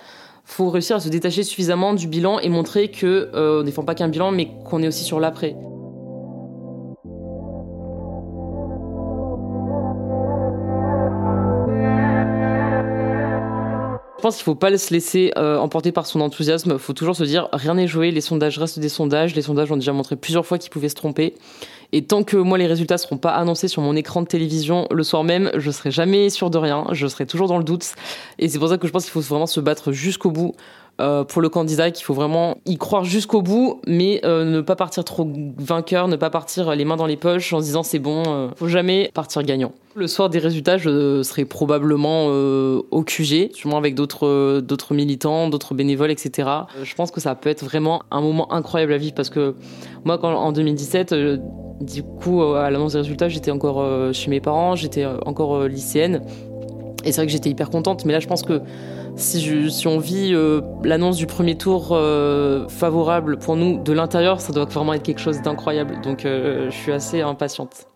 faut 0.44 0.70
réussir 0.70 0.98
à 0.98 1.00
se 1.00 1.10
détacher 1.10 1.44
suffisamment 1.44 1.94
du 1.94 2.08
bilan 2.08 2.40
et 2.40 2.50
montrer 2.50 2.90
que 2.90 3.32
euh, 3.34 3.62
on 3.62 3.64
défend 3.64 3.84
pas 3.84 3.96
qu'un 3.96 4.10
bilan, 4.10 4.32
mais 4.32 4.52
qu'on 4.70 4.84
est 4.84 4.88
aussi 4.88 5.04
sur 5.04 5.20
l'après. 5.20 5.56
Pense 14.26 14.38
qu'il 14.38 14.44
faut 14.44 14.56
pas 14.56 14.76
se 14.76 14.92
laisser 14.92 15.32
euh, 15.38 15.60
emporter 15.60 15.92
par 15.92 16.08
son 16.08 16.20
enthousiasme. 16.20 16.72
Il 16.72 16.80
faut 16.80 16.94
toujours 16.94 17.16
se 17.16 17.24
dire 17.24 17.48
rien 17.54 17.76
n'est 17.76 17.88
joué. 17.88 18.10
Les 18.10 18.22
sondages 18.22 18.58
restent 18.58 18.80
des 18.80 18.90
sondages. 18.90 19.36
Les 19.36 19.44
sondages 19.44 19.72
ont 19.72 19.76
déjà 19.76 19.94
montré 19.94 20.16
plusieurs 20.16 20.48
fois 20.48 20.58
qu'ils 20.58 20.72
pouvaient 20.72 20.90
se 20.90 20.96
tromper. 20.96 21.36
Et 21.92 22.06
tant 22.06 22.24
que 22.24 22.36
moi 22.36 22.58
les 22.58 22.66
résultats 22.66 22.98
seront 22.98 23.20
pas 23.20 23.34
annoncés 23.34 23.68
sur 23.68 23.84
mon 23.84 23.96
écran 23.96 24.24
de 24.24 24.28
télévision 24.28 24.88
le 24.90 25.04
soir 25.04 25.24
même, 25.24 25.52
je 25.56 25.70
serai 25.70 25.92
jamais 25.92 26.32
sûr 26.32 26.50
de 26.50 26.58
rien. 26.58 26.88
Je 26.92 27.06
serai 27.06 27.28
toujours 27.28 27.48
dans 27.48 27.60
le 27.60 27.64
doute. 27.64 27.94
Et 28.40 28.50
c'est 28.50 28.58
pour 28.58 28.70
ça 28.70 28.80
que 28.80 28.88
je 28.88 28.92
pense 28.92 29.04
qu'il 29.04 29.12
faut 29.12 29.22
vraiment 29.22 29.46
se 29.46 29.60
battre 29.60 29.92
jusqu'au 29.92 30.32
bout. 30.32 30.56
Euh, 31.02 31.26
pour 31.26 31.42
le 31.42 31.50
candidat 31.50 31.92
qu'il 31.92 32.06
faut 32.06 32.14
vraiment 32.14 32.58
y 32.66 32.78
croire 32.78 33.04
jusqu'au 33.04 33.42
bout, 33.42 33.82
mais 33.86 34.22
euh, 34.24 34.46
ne 34.46 34.62
pas 34.62 34.78
partir 34.78 35.04
trop 35.04 35.30
vainqueur, 35.58 36.08
ne 36.08 36.16
pas 36.16 36.30
partir 36.30 36.74
les 36.74 36.86
mains 36.86 36.96
dans 36.96 37.06
les 37.06 37.18
poches 37.18 37.52
en 37.52 37.60
se 37.60 37.66
disant 37.66 37.84
c'est 37.84 38.00
bon, 38.00 38.24
euh, 38.28 38.48
faut 38.56 38.70
jamais 38.70 39.12
partir 39.14 39.44
gagnant. 39.44 39.74
Le 39.96 40.08
soir 40.08 40.30
des 40.30 40.40
résultats, 40.40 40.78
je 40.78 41.22
serai 41.22 41.44
probablement 41.44 42.28
au 42.28 43.04
QG, 43.04 43.54
sûrement 43.54 43.78
avec 43.78 43.96
d'autres 43.96 44.94
militants, 44.94 45.48
d'autres 45.50 45.74
bénévoles, 45.74 46.12
etc. 46.12 46.50
Je 46.84 46.96
pense 46.96 47.12
que 47.12 47.22
ça 47.22 47.34
peut 47.34 47.50
être 47.50 47.64
vraiment 47.64 48.04
un 48.12 48.20
moment 48.20 48.52
incroyable 48.52 48.92
à 48.92 48.98
vivre 48.98 49.16
parce 49.16 49.30
que 49.30 49.56
moi, 50.04 50.20
en 50.22 50.52
2017, 50.52 51.16
du 51.80 52.04
coup, 52.04 52.44
à 52.44 52.70
l'annonce 52.70 52.92
des 52.92 53.00
résultats, 53.00 53.30
j'étais 53.30 53.52
encore 53.52 53.86
chez 54.14 54.30
mes 54.30 54.42
parents, 54.42 54.76
j'étais 54.76 55.06
encore 55.26 55.64
lycéenne. 55.64 56.22
Et 57.06 57.12
c'est 57.12 57.22
vrai 57.22 57.28
que 57.28 57.32
j'étais 57.32 57.50
hyper 57.50 57.70
contente, 57.70 58.04
mais 58.04 58.14
là 58.14 58.20
je 58.20 58.28
pense 58.28 58.44
que 58.44 58.62
si, 59.16 59.40
je, 59.42 59.70
si 59.70 59.88
on 59.88 60.00
vit 60.00 60.34
euh, 60.34 60.62
l'annonce 60.84 61.18
du 61.18 61.28
premier 61.28 61.56
tour 61.56 61.90
euh, 61.92 62.68
favorable 62.68 63.38
pour 63.38 63.56
nous 63.56 63.82
de 63.82 63.94
l'intérieur, 63.94 64.42
ça 64.42 64.52
doit 64.52 64.66
vraiment 64.66 64.94
être 64.94 65.04
quelque 65.04 65.22
chose 65.22 65.42
d'incroyable. 65.42 66.02
Donc 66.02 66.26
euh, 66.26 66.70
je 66.70 66.76
suis 66.76 66.92
assez 66.92 67.22
impatiente. 67.22 67.88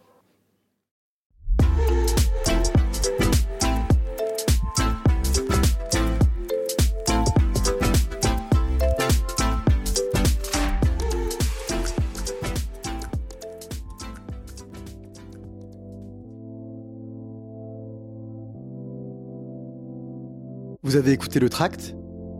Vous 20.90 20.96
avez 20.96 21.12
écouté 21.12 21.40
Le 21.40 21.50
Tract, 21.50 21.96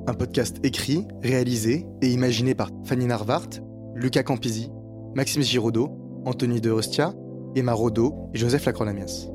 un 0.08 0.16
podcast 0.16 0.58
écrit, 0.64 1.06
réalisé 1.22 1.86
et 2.02 2.08
imaginé 2.08 2.56
par 2.56 2.72
Fanny 2.84 3.06
Narvart, 3.06 3.48
Lucas 3.94 4.24
Campisi, 4.24 4.72
Maxime 5.14 5.44
Giraudot, 5.44 6.24
Anthony 6.26 6.60
de 6.60 6.72
Ostia, 6.72 7.14
Emma 7.56 7.74
Rodeau 7.74 8.16
et 8.34 8.40
Joseph 8.40 8.66
Lacroix-Lamias. 8.66 9.28